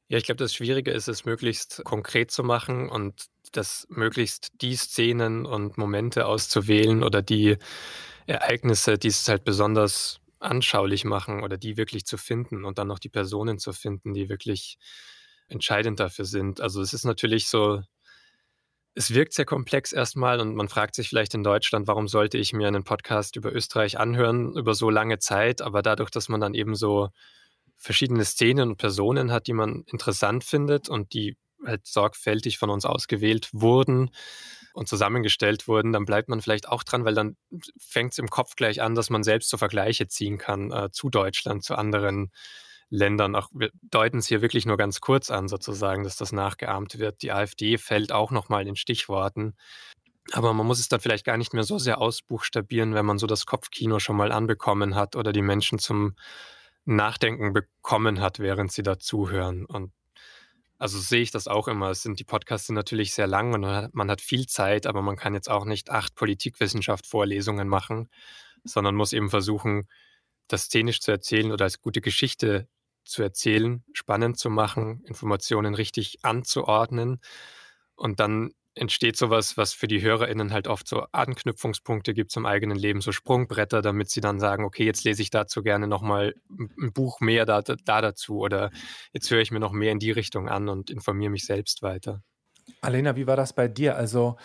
Ja, 0.10 0.18
ich 0.18 0.26
glaube, 0.26 0.38
das 0.40 0.54
Schwierige 0.54 0.92
ist 0.92 1.08
es, 1.08 1.26
möglichst 1.26 1.84
konkret 1.86 2.30
zu 2.30 2.44
machen 2.44 2.88
und 2.90 3.28
das 3.52 3.88
möglichst 3.90 4.62
die 4.62 4.76
Szenen 4.76 5.46
und 5.46 5.78
Momente 5.78 6.28
auszuwählen 6.28 7.04
oder 7.04 7.24
die 7.24 7.58
Ereignisse, 8.28 9.00
die 9.00 9.08
es 9.08 9.28
halt 9.28 9.44
besonders 9.44 10.20
anschaulich 10.40 11.06
machen 11.06 11.44
oder 11.44 11.58
die 11.58 11.78
wirklich 11.78 12.06
zu 12.06 12.18
finden 12.18 12.66
und 12.66 12.78
dann 12.78 12.88
noch 12.88 13.00
die 13.00 13.10
Personen 13.10 13.60
zu 13.60 13.74
finden, 13.74 14.14
die 14.14 14.30
wirklich 14.30 14.78
entscheidend 15.48 16.00
dafür 16.00 16.26
sind. 16.26 16.62
Also 16.62 16.82
es 16.82 16.94
ist 16.94 17.06
natürlich 17.06 17.48
so, 17.48 17.82
es 18.96 19.14
wirkt 19.14 19.34
sehr 19.34 19.46
komplex 19.46 19.92
erstmal 19.92 20.40
und 20.40 20.56
man 20.56 20.70
fragt 20.70 20.96
sich 20.96 21.10
vielleicht 21.10 21.34
in 21.34 21.44
Deutschland, 21.44 21.88
warum 21.88 22.08
sollte 22.08 22.38
ich 22.38 22.54
mir 22.54 22.68
einen 22.68 22.84
Podcast 22.84 23.36
über 23.36 23.54
Österreich 23.54 24.00
anhören 24.00 24.56
über 24.56 24.74
so 24.74 24.90
lange 24.90 25.20
Zeit, 25.20 25.62
aber 25.62 25.82
dadurch, 25.82 26.10
dass 26.10 26.30
man 26.30 26.42
dann 26.42 26.54
eben 26.54 26.76
so 26.76 27.10
verschiedene 27.78 28.26
Szenen 28.26 28.72
und 28.72 28.78
Personen 28.78 29.32
hat, 29.32 29.48
die 29.48 29.54
man 29.54 29.84
interessant 29.88 30.44
findet 30.44 30.90
und 30.90 31.14
die 31.14 31.38
halt 31.66 31.86
sorgfältig 31.88 32.58
von 32.58 32.70
uns 32.70 32.86
ausgewählt 32.86 33.50
wurden, 33.54 34.12
und 34.80 34.88
zusammengestellt 34.88 35.68
wurden, 35.68 35.92
dann 35.92 36.06
bleibt 36.06 36.30
man 36.30 36.40
vielleicht 36.40 36.70
auch 36.70 36.84
dran, 36.84 37.04
weil 37.04 37.14
dann 37.14 37.36
fängt 37.78 38.14
es 38.14 38.18
im 38.18 38.30
Kopf 38.30 38.56
gleich 38.56 38.82
an, 38.82 38.96
dass 38.96 39.10
man 39.10 39.24
selbst 39.24 39.50
so 39.50 39.58
Vergleiche 39.58 40.08
ziehen 40.08 40.38
kann 40.38 40.72
äh, 40.72 40.90
zu 40.90 41.10
Deutschland, 41.10 41.66
zu 41.66 41.76
anderen 41.76 42.32
Ländern. 42.90 43.36
Auch 43.36 43.50
wir 43.54 43.72
deuten 43.82 44.20
es 44.20 44.28
hier 44.28 44.42
wirklich 44.42 44.66
nur 44.66 44.78
ganz 44.78 45.02
kurz 45.02 45.32
an, 45.32 45.50
sozusagen, 45.50 46.06
dass 46.06 46.16
das 46.16 46.32
nachgeahmt 46.32 46.98
wird. 46.98 47.22
Die 47.24 47.34
AfD 47.34 47.78
fällt 47.78 48.14
auch 48.14 48.32
nochmal 48.32 48.68
in 48.68 48.78
Stichworten. 48.78 49.54
Aber 50.32 50.54
man 50.54 50.66
muss 50.66 50.80
es 50.80 50.88
dann 50.88 51.02
vielleicht 51.02 51.26
gar 51.26 51.36
nicht 51.36 51.54
mehr 51.54 51.64
so 51.64 51.78
sehr 51.78 52.00
ausbuchstabieren, 52.00 52.94
wenn 52.94 53.06
man 53.06 53.18
so 53.18 53.28
das 53.28 53.46
Kopfkino 53.46 54.00
schon 54.00 54.16
mal 54.16 54.32
anbekommen 54.32 54.96
hat 54.96 55.18
oder 55.18 55.34
die 55.34 55.42
Menschen 55.42 55.80
zum 55.80 56.16
Nachdenken 56.86 57.52
bekommen 57.52 58.22
hat, 58.22 58.40
während 58.40 58.72
sie 58.72 58.84
da 58.84 58.98
zuhören. 58.98 59.66
Und 59.66 59.92
also 60.80 60.98
sehe 60.98 61.22
ich 61.22 61.32
das 61.32 61.48
auch 61.48 61.68
immer. 61.68 61.92
Es 61.92 62.02
sind 62.04 62.20
die 62.20 62.24
Podcasts 62.24 62.68
sind 62.68 62.76
natürlich 62.76 63.14
sehr 63.14 63.28
lang 63.28 63.54
und 63.54 63.94
man 63.94 64.10
hat 64.10 64.22
viel 64.22 64.48
Zeit, 64.48 64.88
aber 64.88 65.02
man 65.02 65.18
kann 65.18 65.34
jetzt 65.34 65.50
auch 65.50 65.66
nicht 65.66 65.90
acht 65.92 66.16
Politikwissenschaft-Vorlesungen 66.16 67.68
machen, 67.68 68.10
sondern 68.64 68.96
muss 68.96 69.14
eben 69.14 69.30
versuchen, 69.30 69.88
das 70.48 70.64
szenisch 70.64 71.02
zu 71.02 71.12
erzählen 71.12 71.52
oder 71.52 71.66
als 71.66 71.82
gute 71.82 72.02
Geschichte 72.02 72.68
zu 73.06 73.22
erzählen, 73.22 73.84
spannend 73.94 74.40
zu 74.40 74.50
machen, 74.50 75.04
Informationen 75.06 75.76
richtig 75.76 76.20
anzuordnen 76.24 77.20
und 77.96 78.20
dann 78.20 78.52
entsteht 78.80 79.18
sowas, 79.18 79.58
was 79.58 79.74
für 79.74 79.88
die 79.88 80.02
HörerInnen 80.02 80.54
halt 80.54 80.68
oft 80.68 80.88
so 80.88 81.06
Anknüpfungspunkte 81.12 82.14
gibt 82.14 82.32
zum 82.32 82.46
eigenen 82.46 82.78
Leben, 82.78 83.02
so 83.02 83.12
Sprungbretter, 83.12 83.82
damit 83.82 84.10
sie 84.10 84.22
dann 84.22 84.40
sagen, 84.40 84.64
okay, 84.64 84.86
jetzt 84.86 85.04
lese 85.04 85.22
ich 85.22 85.30
dazu 85.30 85.62
gerne 85.62 85.88
nochmal 85.88 86.34
ein 86.50 86.94
Buch 86.94 87.20
mehr 87.20 87.46
da, 87.46 87.62
da 87.62 88.02
dazu 88.02 88.40
oder 88.40 88.72
jetzt 89.12 89.30
höre 89.30 89.42
ich 89.42 89.52
mir 89.52 89.60
noch 89.60 89.74
mehr 89.74 89.92
in 89.92 90.00
die 90.00 90.12
Richtung 90.12 90.48
an 90.48 90.70
und 90.70 90.90
informiere 90.90 91.32
mich 91.32 91.46
selbst 91.46 91.82
weiter. 91.82 92.24
Alena, 92.82 93.16
wie 93.16 93.28
war 93.28 93.36
das 93.36 93.54
bei 93.54 93.68
dir? 93.68 93.96
Also 93.96 94.38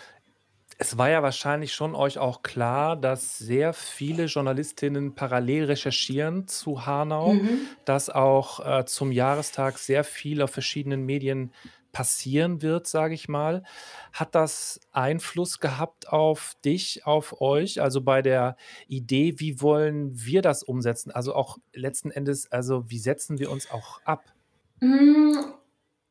es 0.77 0.97
war 0.97 1.09
ja 1.09 1.23
wahrscheinlich 1.23 1.73
schon 1.73 1.95
euch 1.95 2.17
auch 2.17 2.41
klar, 2.41 2.97
dass 2.97 3.37
sehr 3.37 3.71
viele 3.71 4.25
Journalistinnen 4.25 5.15
parallel 5.15 5.65
recherchieren 5.65 6.47
zu 6.47 6.85
Hanau, 6.85 7.33
mhm. 7.33 7.61
dass 7.85 8.09
auch 8.09 8.59
äh, 8.65 8.85
zum 8.85 9.11
Jahrestag 9.11 9.77
sehr 9.77 10.03
viel 10.03 10.41
auf 10.41 10.51
verschiedenen 10.51 11.05
Medien 11.05 11.53
passieren 11.95 12.61
wird, 12.61 12.87
sage 12.87 13.13
ich 13.13 13.29
mal. 13.29 13.63
Hat 14.11 14.35
das 14.35 14.81
Einfluss 14.91 15.61
gehabt 15.61 16.09
auf 16.09 16.57
dich, 16.65 17.05
auf 17.05 17.39
euch? 17.39 17.81
Also 17.81 18.01
bei 18.01 18.21
der 18.21 18.57
Idee, 18.89 19.35
wie 19.37 19.61
wollen 19.61 20.11
wir 20.13 20.41
das 20.41 20.61
umsetzen? 20.61 21.11
Also 21.11 21.33
auch 21.33 21.57
letzten 21.73 22.11
Endes, 22.11 22.51
also 22.51 22.89
wie 22.89 22.99
setzen 22.99 23.39
wir 23.39 23.49
uns 23.49 23.71
auch 23.71 24.01
ab? 24.03 24.25
Mm, 24.81 25.37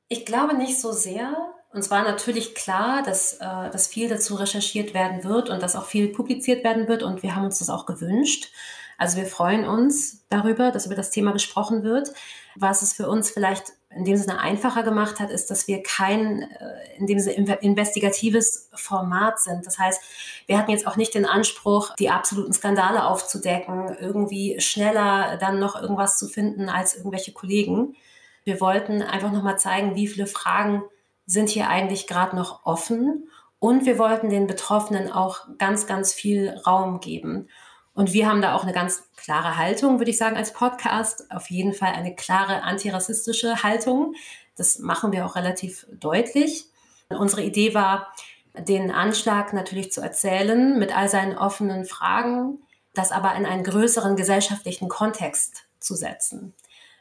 ich 0.09 0.25
glaube 0.25 0.57
nicht 0.57 0.81
so 0.81 0.91
sehr. 0.91 1.37
Und 1.71 1.83
zwar 1.83 2.03
natürlich 2.03 2.55
klar, 2.55 3.03
dass, 3.03 3.35
äh, 3.35 3.71
dass 3.71 3.87
viel 3.87 4.09
dazu 4.09 4.37
recherchiert 4.37 4.95
werden 4.95 5.23
wird 5.23 5.51
und 5.51 5.63
dass 5.63 5.77
auch 5.77 5.85
viel 5.85 6.09
publiziert 6.09 6.65
werden 6.65 6.89
wird. 6.89 7.03
Und 7.03 7.23
wir 7.23 7.37
haben 7.37 7.45
uns 7.45 7.59
das 7.59 7.69
auch 7.69 7.85
gewünscht. 7.85 8.51
Also 8.97 9.19
wir 9.19 9.27
freuen 9.27 9.69
uns 9.69 10.25
darüber, 10.31 10.71
dass 10.71 10.87
über 10.87 10.95
das 10.95 11.11
Thema 11.11 11.33
gesprochen 11.33 11.83
wird. 11.83 12.09
Was 12.57 12.81
es 12.81 12.95
für 12.95 13.07
uns 13.07 13.31
vielleicht 13.31 13.75
in 13.97 14.05
dem 14.05 14.17
Sinne 14.17 14.41
einfacher 14.41 14.83
gemacht 14.83 15.21
hat, 15.21 15.31
ist, 15.31 15.51
dass 15.51 15.69
wir 15.69 15.83
kein 15.83 16.43
äh, 16.43 16.97
in 16.99 17.07
dem 17.07 17.19
Sinne 17.19 17.57
investigatives 17.61 18.71
Format 18.75 19.41
sind. 19.41 19.67
Das 19.67 19.79
heißt, 19.79 20.01
wir 20.47 20.59
hatten 20.59 20.71
jetzt 20.71 20.87
auch 20.87 20.97
nicht 20.97 21.15
den 21.15 21.27
Anspruch, 21.27 21.95
die 21.97 22.11
absoluten 22.11 22.53
Skandale 22.53 23.07
aufzudecken, 23.07 23.97
irgendwie 24.01 24.61
schneller 24.61 25.37
dann 25.39 25.59
noch 25.59 25.81
irgendwas 25.81 26.19
zu 26.19 26.29
finden 26.29 26.69
als 26.69 26.97
irgendwelche 26.97 27.33
Kollegen. 27.33 27.97
Wir 28.45 28.61
wollten 28.61 29.03
einfach 29.03 29.33
nochmal 29.33 29.59
zeigen, 29.59 29.95
wie 29.95 30.09
viele 30.09 30.27
Fragen 30.27 30.83
sind 31.27 31.49
hier 31.49 31.69
eigentlich 31.69 32.07
gerade 32.07 32.37
noch 32.37 32.67
offen. 32.67 33.29
Und 33.59 33.87
wir 33.87 33.99
wollten 33.99 34.29
den 34.29 34.47
Betroffenen 34.47 35.11
auch 35.11 35.47
ganz, 35.59 35.87
ganz 35.87 36.13
viel 36.13 36.51
Raum 36.67 37.01
geben. 37.01 37.49
Und 37.95 38.13
wir 38.13 38.29
haben 38.29 38.43
da 38.43 38.55
auch 38.55 38.65
eine 38.65 38.73
ganz 38.73 39.05
klare 39.17 39.57
Haltung, 39.57 39.99
würde 39.99 40.11
ich 40.11 40.19
sagen, 40.19 40.37
als 40.37 40.53
Podcast. 40.53 41.31
Auf 41.31 41.49
jeden 41.49 41.73
Fall 41.73 41.93
eine 41.93 42.15
klare 42.15 42.63
antirassistische 42.63 43.63
Haltung. 43.63 44.15
Das 44.57 44.79
machen 44.81 45.13
wir 45.13 45.25
auch 45.25 45.37
relativ 45.37 45.87
deutlich. 45.93 46.67
Unsere 47.09 47.43
Idee 47.43 47.75
war, 47.75 48.13
den 48.59 48.91
Anschlag 48.91 49.53
natürlich 49.53 49.93
zu 49.93 50.01
erzählen 50.01 50.79
mit 50.79 50.97
all 50.97 51.09
seinen 51.09 51.37
offenen 51.37 51.85
Fragen, 51.85 52.59
das 52.95 53.13
aber 53.13 53.35
in 53.35 53.47
einen 53.47 53.65
größeren 53.65 54.17
gesellschaftlichen 54.17 54.89
Kontext 54.89 55.65
zu 55.81 55.95
setzen. 55.95 56.55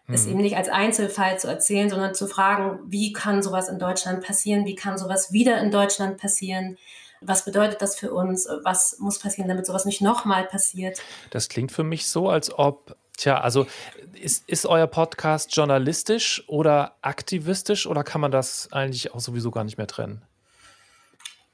Mhm. 0.07 0.13
Es 0.13 0.25
eben 0.25 0.41
nicht 0.41 0.57
als 0.57 0.69
Einzelfall 0.69 1.39
zu 1.39 1.47
erzählen, 1.47 1.89
sondern 1.89 2.13
zu 2.13 2.27
fragen, 2.27 2.79
wie 2.85 3.13
kann 3.13 3.41
sowas 3.41 3.69
in 3.69 3.79
Deutschland 3.79 4.23
passieren? 4.23 4.65
Wie 4.65 4.75
kann 4.75 4.97
sowas 4.97 5.31
wieder 5.31 5.59
in 5.59 5.71
Deutschland 5.71 6.17
passieren? 6.17 6.77
Was 7.25 7.45
bedeutet 7.45 7.81
das 7.81 7.95
für 7.95 8.13
uns, 8.13 8.47
was 8.63 8.97
muss 8.99 9.19
passieren, 9.19 9.47
damit 9.47 9.65
sowas 9.65 9.85
nicht 9.85 10.01
nochmal 10.01 10.45
passiert. 10.45 10.99
Das 11.29 11.49
klingt 11.49 11.71
für 11.71 11.83
mich 11.83 12.07
so, 12.07 12.29
als 12.29 12.57
ob, 12.57 12.95
tja, 13.17 13.39
also 13.39 13.65
ist, 14.13 14.47
ist 14.47 14.65
euer 14.65 14.87
Podcast 14.87 15.55
journalistisch 15.55 16.43
oder 16.47 16.95
aktivistisch 17.01 17.87
oder 17.87 18.03
kann 18.03 18.21
man 18.21 18.31
das 18.31 18.69
eigentlich 18.71 19.13
auch 19.13 19.19
sowieso 19.19 19.51
gar 19.51 19.63
nicht 19.63 19.77
mehr 19.77 19.87
trennen? 19.87 20.23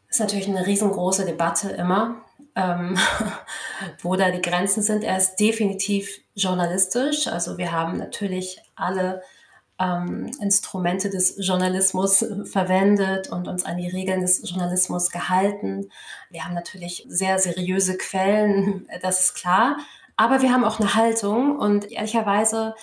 Das 0.07 0.17
ist 0.17 0.21
natürlich 0.21 0.47
eine 0.47 0.65
riesengroße 0.65 1.25
Debatte 1.25 1.69
immer, 1.69 2.25
ähm, 2.55 2.97
wo 4.01 4.15
da 4.15 4.31
die 4.31 4.41
Grenzen 4.41 4.81
sind. 4.81 5.03
Er 5.03 5.17
ist 5.17 5.35
definitiv 5.35 6.09
journalistisch. 6.33 7.27
Also 7.27 7.57
wir 7.57 7.71
haben 7.71 7.97
natürlich 7.97 8.59
alle 8.75 9.21
ähm, 9.79 10.29
Instrumente 10.41 11.09
des 11.09 11.35
Journalismus 11.39 12.25
verwendet 12.43 13.29
und 13.29 13.47
uns 13.47 13.65
an 13.65 13.77
die 13.77 13.87
Regeln 13.87 14.21
des 14.21 14.47
Journalismus 14.49 15.09
gehalten. 15.09 15.89
Wir 16.29 16.45
haben 16.45 16.53
natürlich 16.53 17.05
sehr 17.07 17.39
seriöse 17.39 17.97
Quellen, 17.97 18.87
das 19.01 19.21
ist 19.21 19.35
klar. 19.35 19.77
Aber 20.17 20.41
wir 20.41 20.51
haben 20.51 20.65
auch 20.65 20.79
eine 20.79 20.95
Haltung 20.95 21.57
und 21.57 21.89
ehrlicherweise, 21.91 22.75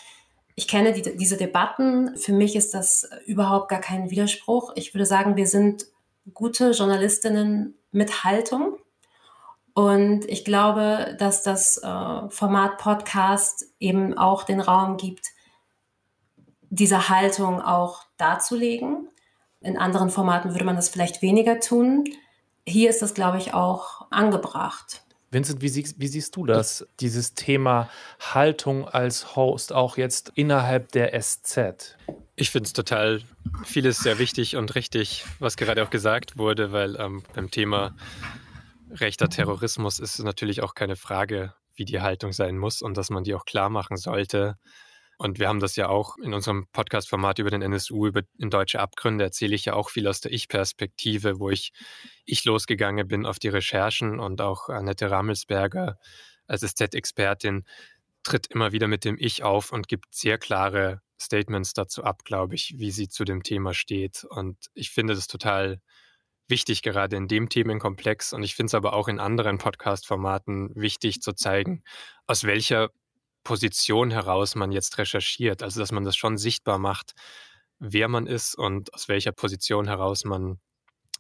ich 0.55 0.67
kenne 0.67 0.95
die, 0.95 1.17
diese 1.17 1.37
Debatten. 1.37 2.17
Für 2.17 2.33
mich 2.33 2.57
ist 2.57 2.73
das 2.73 3.09
überhaupt 3.27 3.69
gar 3.69 3.81
kein 3.81 4.11
Widerspruch. 4.11 4.73
Ich 4.75 4.95
würde 4.95 5.05
sagen, 5.05 5.37
wir 5.37 5.47
sind 5.47 5.85
gute 6.33 6.71
Journalistinnen 6.71 7.75
mit 7.93 8.25
Haltung. 8.25 8.79
Und 9.75 10.25
ich 10.25 10.47
glaube, 10.47 11.15
dass 11.19 11.43
das 11.43 11.77
äh, 11.77 12.31
Format 12.31 12.79
Podcast 12.79 13.67
eben 13.79 14.17
auch 14.17 14.45
den 14.45 14.61
Raum 14.61 14.97
gibt, 14.97 15.27
diese 16.79 17.09
Haltung 17.09 17.61
auch 17.61 18.05
darzulegen. 18.19 19.09
In 19.61 19.79
anderen 19.79 20.11
Formaten 20.11 20.53
würde 20.53 20.65
man 20.65 20.77
das 20.77 20.89
vielleicht 20.89 21.23
weniger 21.23 21.61
tun. 21.61 22.05
Hier 22.67 22.91
ist 22.91 23.03
das, 23.03 23.15
glaube 23.15 23.39
ich, 23.39 23.55
auch 23.55 24.07
angebracht. 24.11 25.03
Vincent, 25.31 25.61
wie, 25.61 25.69
sie, 25.69 25.85
wie, 25.99 26.07
siehst 26.07 26.37
du 26.37 26.47
das, 26.47 26.87
dieses 27.01 27.35
Thema 27.35 27.91
Haltung 28.21 28.89
als 28.89 29.35
Host 29.35 29.73
auch 29.73 29.97
jetzt 29.97 30.33
innerhalb 30.35 30.93
der 30.93 31.21
SZ? 31.21 31.97
Ich 32.37 32.51
finde 32.51 32.67
es 32.67 32.73
total 32.73 33.23
vieles 33.65 33.99
sehr 33.99 34.19
wichtig 34.19 34.57
und 34.57 34.75
richtig, 34.75 35.25
was 35.39 35.57
gerade 35.57 35.83
auch 35.83 35.91
gesagt 35.91 36.39
wurde, 36.39 36.71
weil 36.73 36.97
ähm, 36.97 37.23
beim 37.35 37.51
Thema 37.51 37.97
rechter 38.91 39.29
Terrorismus 39.29 39.99
ist 39.99 40.19
es 40.19 40.25
natürlich 40.25 40.63
auch 40.63 40.75
keine 40.75 40.97
Frage, 40.97 41.55
wie 41.75 41.85
die 41.85 42.01
Haltung 42.01 42.33
sein 42.33 42.57
muss 42.57 42.81
und 42.83 42.97
dass 42.97 43.11
man 43.11 43.25
die 43.25 43.35
auch 43.35 43.45
klar 43.45 43.69
machen 43.69 43.97
sollte. 43.97 44.57
Und 45.19 45.39
wir 45.39 45.49
haben 45.49 45.61
das 45.61 45.77
ja 45.77 45.89
auch 45.89 46.17
in 46.19 46.35
unserem 46.35 46.67
Podcast-Format 46.73 47.39
über 47.39 47.51
den 47.51 47.63
NSU, 47.63 48.07
über 48.07 48.23
in 48.39 48.51
deutsche 48.51 48.81
Abgründe, 48.81 49.25
erzähle 49.25 49.55
ich 49.55 49.65
ja 49.65 49.75
auch 49.75 49.91
viel 49.91 50.07
aus 50.09 50.21
der 50.21 50.33
Ich-Perspektive, 50.33 51.39
wo 51.39 51.51
ich, 51.51 51.73
ich 52.25 52.45
losgegangen 52.45 53.09
bin 53.09 53.25
auf 53.25 53.39
die 53.39 53.49
Recherchen 53.49 54.21
und 54.21 54.41
auch 54.41 54.69
Annette 54.69 55.11
Rammelsberger 55.11 55.99
als 56.47 56.63
SZ-Expertin 56.63 57.65
tritt 58.23 58.49
immer 58.49 58.73
wieder 58.73 58.89
mit 58.89 59.05
dem 59.05 59.17
Ich 59.19 59.43
auf 59.43 59.73
und 59.73 59.89
gibt 59.89 60.15
sehr 60.15 60.39
klare 60.39 61.01
Statements 61.21 61.73
dazu 61.73 62.05
ab, 62.05 62.25
glaube 62.25 62.55
ich, 62.55 62.75
wie 62.77 62.91
sie 62.91 63.09
zu 63.09 63.25
dem 63.25 63.43
Thema 63.43 63.73
steht. 63.73 64.25
Und 64.25 64.57
ich 64.75 64.91
finde 64.91 65.15
das 65.15 65.29
total 65.29 65.81
wichtig, 66.49 66.83
gerade 66.83 67.17
in 67.17 67.29
dem 67.29 67.49
Themenkomplex. 67.49 68.33
Und 68.33 68.43
ich 68.43 68.55
finde 68.55 68.69
es 68.69 68.75
aber 68.75 68.93
auch 68.93 69.09
in 69.09 69.21
anderen 69.21 69.59
Podcast-Formaten 69.59 70.75
wichtig 70.75 71.23
zu 71.23 71.33
zeigen, 71.33 71.83
aus 72.27 72.45
welcher 72.45 72.91
Position 73.47 74.11
heraus 74.11 74.57
man 74.57 74.73
jetzt 74.73 74.99
recherchiert. 74.99 75.63
Also 75.63 75.79
dass 75.79 75.93
man 75.93 76.05
das 76.05 76.17
schon 76.17 76.37
sichtbar 76.37 76.79
macht, 76.79 77.13
wer 77.79 78.09
man 78.09 78.27
ist 78.27 78.57
und 78.57 78.93
aus 78.93 79.09
welcher 79.09 79.31
Position 79.31 79.87
heraus 79.87 80.25
man 80.25 80.59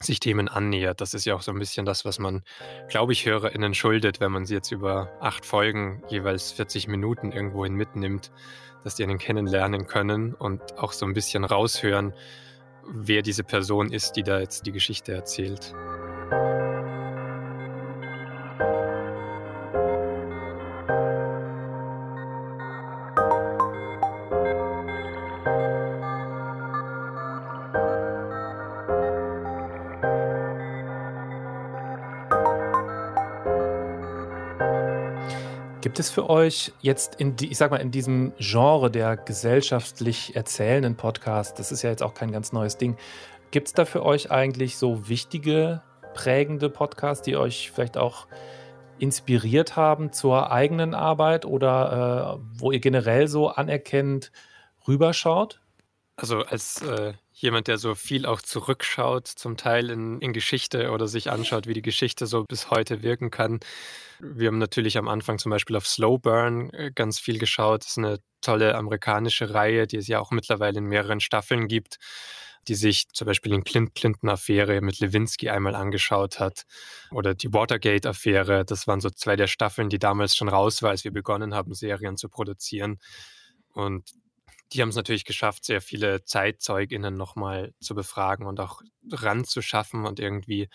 sich 0.00 0.18
Themen 0.18 0.48
annähert. 0.48 1.00
Das 1.00 1.14
ist 1.14 1.24
ja 1.24 1.36
auch 1.36 1.42
so 1.42 1.52
ein 1.52 1.58
bisschen 1.60 1.86
das, 1.86 2.04
was 2.04 2.18
man, 2.18 2.42
glaube 2.88 3.12
ich, 3.12 3.26
HörerInnen 3.26 3.74
schuldet, 3.74 4.18
wenn 4.18 4.32
man 4.32 4.44
sie 4.44 4.54
jetzt 4.54 4.72
über 4.72 5.16
acht 5.20 5.46
Folgen, 5.46 6.02
jeweils 6.08 6.50
40 6.50 6.88
Minuten 6.88 7.30
irgendwohin 7.30 7.74
mitnimmt, 7.74 8.32
dass 8.82 8.96
die 8.96 9.04
einen 9.04 9.18
kennenlernen 9.18 9.86
können 9.86 10.34
und 10.34 10.78
auch 10.78 10.92
so 10.92 11.06
ein 11.06 11.14
bisschen 11.14 11.44
raushören, 11.44 12.12
wer 12.88 13.22
diese 13.22 13.44
Person 13.44 13.92
ist, 13.92 14.16
die 14.16 14.24
da 14.24 14.40
jetzt 14.40 14.66
die 14.66 14.72
Geschichte 14.72 15.12
erzählt. 15.12 15.74
Gibt 35.96 36.04
es 36.04 36.10
für 36.10 36.28
euch 36.28 36.72
jetzt 36.82 37.14
in 37.14 37.36
die, 37.36 37.50
ich 37.50 37.56
sag 37.56 37.70
mal, 37.70 37.78
in 37.78 37.90
diesem 37.90 38.34
Genre 38.36 38.90
der 38.90 39.16
gesellschaftlich 39.16 40.36
erzählenden 40.36 40.94
Podcast, 40.94 41.58
das 41.58 41.72
ist 41.72 41.80
ja 41.80 41.88
jetzt 41.88 42.02
auch 42.02 42.12
kein 42.12 42.30
ganz 42.30 42.52
neues 42.52 42.76
Ding, 42.76 42.98
gibt 43.50 43.68
es 43.68 43.72
da 43.72 43.86
für 43.86 44.04
euch 44.04 44.30
eigentlich 44.30 44.76
so 44.76 45.08
wichtige 45.08 45.80
prägende 46.12 46.68
Podcasts, 46.68 47.24
die 47.24 47.38
euch 47.38 47.70
vielleicht 47.70 47.96
auch 47.96 48.26
inspiriert 48.98 49.76
haben 49.76 50.12
zur 50.12 50.52
eigenen 50.52 50.92
Arbeit 50.92 51.46
oder 51.46 52.36
äh, 52.36 52.60
wo 52.60 52.72
ihr 52.72 52.80
generell 52.80 53.26
so 53.26 53.48
anerkennend 53.48 54.32
rüberschaut? 54.86 55.62
Also 56.16 56.40
als 56.40 56.80
äh, 56.80 57.12
jemand, 57.34 57.68
der 57.68 57.76
so 57.76 57.94
viel 57.94 58.24
auch 58.24 58.40
zurückschaut, 58.40 59.26
zum 59.28 59.58
Teil 59.58 59.90
in, 59.90 60.18
in 60.20 60.32
Geschichte 60.32 60.90
oder 60.90 61.08
sich 61.08 61.30
anschaut, 61.30 61.66
wie 61.66 61.74
die 61.74 61.82
Geschichte 61.82 62.26
so 62.26 62.44
bis 62.44 62.70
heute 62.70 63.02
wirken 63.02 63.30
kann. 63.30 63.60
Wir 64.20 64.48
haben 64.48 64.56
natürlich 64.56 64.96
am 64.96 65.08
Anfang 65.08 65.38
zum 65.38 65.50
Beispiel 65.50 65.76
auf 65.76 65.86
Slow 65.86 66.18
Burn 66.18 66.70
äh, 66.70 66.90
ganz 66.94 67.18
viel 67.18 67.38
geschaut. 67.38 67.82
Das 67.82 67.90
ist 67.90 67.98
eine 67.98 68.18
tolle 68.40 68.76
amerikanische 68.76 69.52
Reihe, 69.52 69.86
die 69.86 69.98
es 69.98 70.08
ja 70.08 70.18
auch 70.18 70.30
mittlerweile 70.30 70.78
in 70.78 70.86
mehreren 70.86 71.20
Staffeln 71.20 71.68
gibt, 71.68 71.98
die 72.66 72.76
sich 72.76 73.08
zum 73.12 73.26
Beispiel 73.26 73.52
die 73.52 73.88
Clinton-Affäre 73.90 74.80
mit 74.80 74.98
Lewinsky 75.00 75.50
einmal 75.50 75.74
angeschaut 75.74 76.40
hat 76.40 76.64
oder 77.10 77.34
die 77.34 77.52
Watergate-Affäre. 77.52 78.64
Das 78.64 78.86
waren 78.86 79.02
so 79.02 79.10
zwei 79.10 79.36
der 79.36 79.48
Staffeln, 79.48 79.90
die 79.90 79.98
damals 79.98 80.34
schon 80.34 80.48
raus 80.48 80.82
war, 80.82 80.90
als 80.90 81.04
wir 81.04 81.12
begonnen 81.12 81.54
haben, 81.54 81.74
Serien 81.74 82.16
zu 82.16 82.30
produzieren. 82.30 82.98
Und 83.74 84.10
die 84.72 84.82
haben 84.82 84.88
es 84.88 84.96
natürlich 84.96 85.24
geschafft, 85.24 85.64
sehr 85.64 85.80
viele 85.80 86.24
ZeitzeugInnen 86.24 87.14
nochmal 87.14 87.72
zu 87.80 87.94
befragen 87.94 88.46
und 88.46 88.58
auch 88.60 88.82
ranzuschaffen 89.10 90.06
und 90.06 90.18
irgendwie 90.18 90.68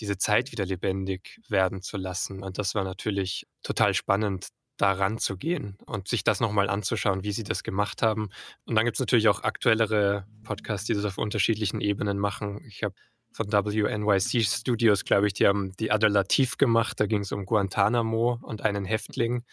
diese 0.00 0.16
Zeit 0.16 0.52
wieder 0.52 0.64
lebendig 0.64 1.40
werden 1.48 1.82
zu 1.82 1.96
lassen. 1.96 2.42
Und 2.42 2.58
das 2.58 2.74
war 2.74 2.84
natürlich 2.84 3.46
total 3.62 3.94
spannend, 3.94 4.48
da 4.76 4.92
ranzugehen 4.92 5.76
und 5.86 6.08
sich 6.08 6.24
das 6.24 6.40
nochmal 6.40 6.68
anzuschauen, 6.68 7.22
wie 7.22 7.32
sie 7.32 7.44
das 7.44 7.62
gemacht 7.62 8.02
haben. 8.02 8.30
Und 8.64 8.74
dann 8.74 8.84
gibt 8.84 8.96
es 8.96 9.00
natürlich 9.00 9.28
auch 9.28 9.42
aktuellere 9.42 10.26
Podcasts, 10.42 10.86
die 10.86 10.94
das 10.94 11.04
auf 11.04 11.18
unterschiedlichen 11.18 11.80
Ebenen 11.80 12.18
machen. 12.18 12.60
Ich 12.66 12.82
habe 12.82 12.94
von 13.30 13.52
WNYC 13.52 14.44
Studios, 14.44 15.04
glaube 15.04 15.26
ich, 15.26 15.32
die 15.34 15.46
haben 15.46 15.72
die 15.78 15.90
Adelativ 15.92 16.56
gemacht. 16.56 16.98
Da 16.98 17.06
ging 17.06 17.20
es 17.20 17.32
um 17.32 17.46
Guantanamo 17.46 18.38
und 18.42 18.62
einen 18.62 18.84
Häftling, 18.84 19.44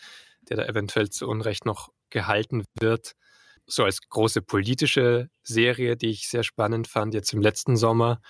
der 0.49 0.57
da 0.57 0.65
eventuell 0.65 1.09
zu 1.09 1.27
Unrecht 1.27 1.65
noch 1.65 1.89
gehalten 2.09 2.63
wird 2.79 3.13
so 3.71 3.83
als 3.83 4.01
große 4.01 4.41
politische 4.41 5.29
Serie, 5.43 5.97
die 5.97 6.09
ich 6.09 6.27
sehr 6.27 6.43
spannend 6.43 6.87
fand, 6.87 7.13
jetzt 7.13 7.33
im 7.33 7.41
letzten 7.41 7.77
Sommer. 7.77 8.21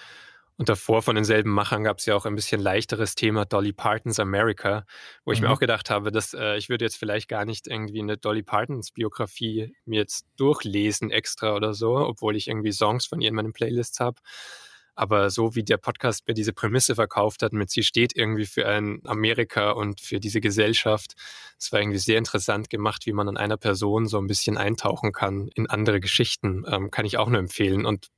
Und 0.57 0.69
davor 0.69 1.01
von 1.01 1.15
denselben 1.15 1.49
Machern 1.49 1.83
gab 1.83 1.97
es 1.97 2.05
ja 2.05 2.15
auch 2.15 2.25
ein 2.25 2.35
bisschen 2.35 2.61
leichteres 2.61 3.15
Thema 3.15 3.45
Dolly 3.45 3.73
Partons 3.73 4.19
America, 4.19 4.85
wo 5.25 5.31
ich 5.31 5.41
mhm. 5.41 5.47
mir 5.47 5.53
auch 5.53 5.59
gedacht 5.59 5.89
habe, 5.89 6.11
dass 6.11 6.35
äh, 6.35 6.55
ich 6.57 6.69
würde 6.69 6.85
jetzt 6.85 6.97
vielleicht 6.97 7.27
gar 7.27 7.45
nicht 7.45 7.65
irgendwie 7.65 8.01
eine 8.01 8.17
Dolly 8.17 8.43
Partons 8.43 8.91
Biografie 8.91 9.73
mir 9.85 10.01
jetzt 10.01 10.27
durchlesen 10.37 11.09
extra 11.09 11.55
oder 11.55 11.73
so, 11.73 11.95
obwohl 11.97 12.35
ich 12.35 12.47
irgendwie 12.47 12.71
Songs 12.71 13.07
von 13.07 13.21
ihr 13.21 13.29
in 13.29 13.35
meinen 13.35 13.53
Playlists 13.53 13.99
habe. 13.99 14.21
Aber 15.01 15.31
so 15.31 15.55
wie 15.55 15.63
der 15.63 15.77
Podcast 15.77 16.27
mir 16.27 16.35
diese 16.35 16.53
Prämisse 16.53 16.93
verkauft 16.93 17.41
hat, 17.41 17.53
mit 17.53 17.71
sie 17.71 17.81
steht 17.81 18.15
irgendwie 18.15 18.45
für 18.45 18.67
ein 18.67 19.01
Amerika 19.05 19.71
und 19.71 19.99
für 19.99 20.19
diese 20.19 20.41
Gesellschaft, 20.41 21.15
es 21.57 21.71
war 21.71 21.79
irgendwie 21.79 21.97
sehr 21.97 22.19
interessant 22.19 22.69
gemacht, 22.69 23.07
wie 23.07 23.11
man 23.11 23.27
an 23.27 23.35
einer 23.35 23.57
Person 23.57 24.05
so 24.05 24.19
ein 24.19 24.27
bisschen 24.27 24.59
eintauchen 24.59 25.11
kann 25.11 25.49
in 25.55 25.67
andere 25.67 26.01
Geschichten. 26.01 26.65
Ähm, 26.67 26.91
kann 26.91 27.07
ich 27.07 27.17
auch 27.17 27.29
nur 27.29 27.39
empfehlen. 27.39 27.87
Und 27.87 28.09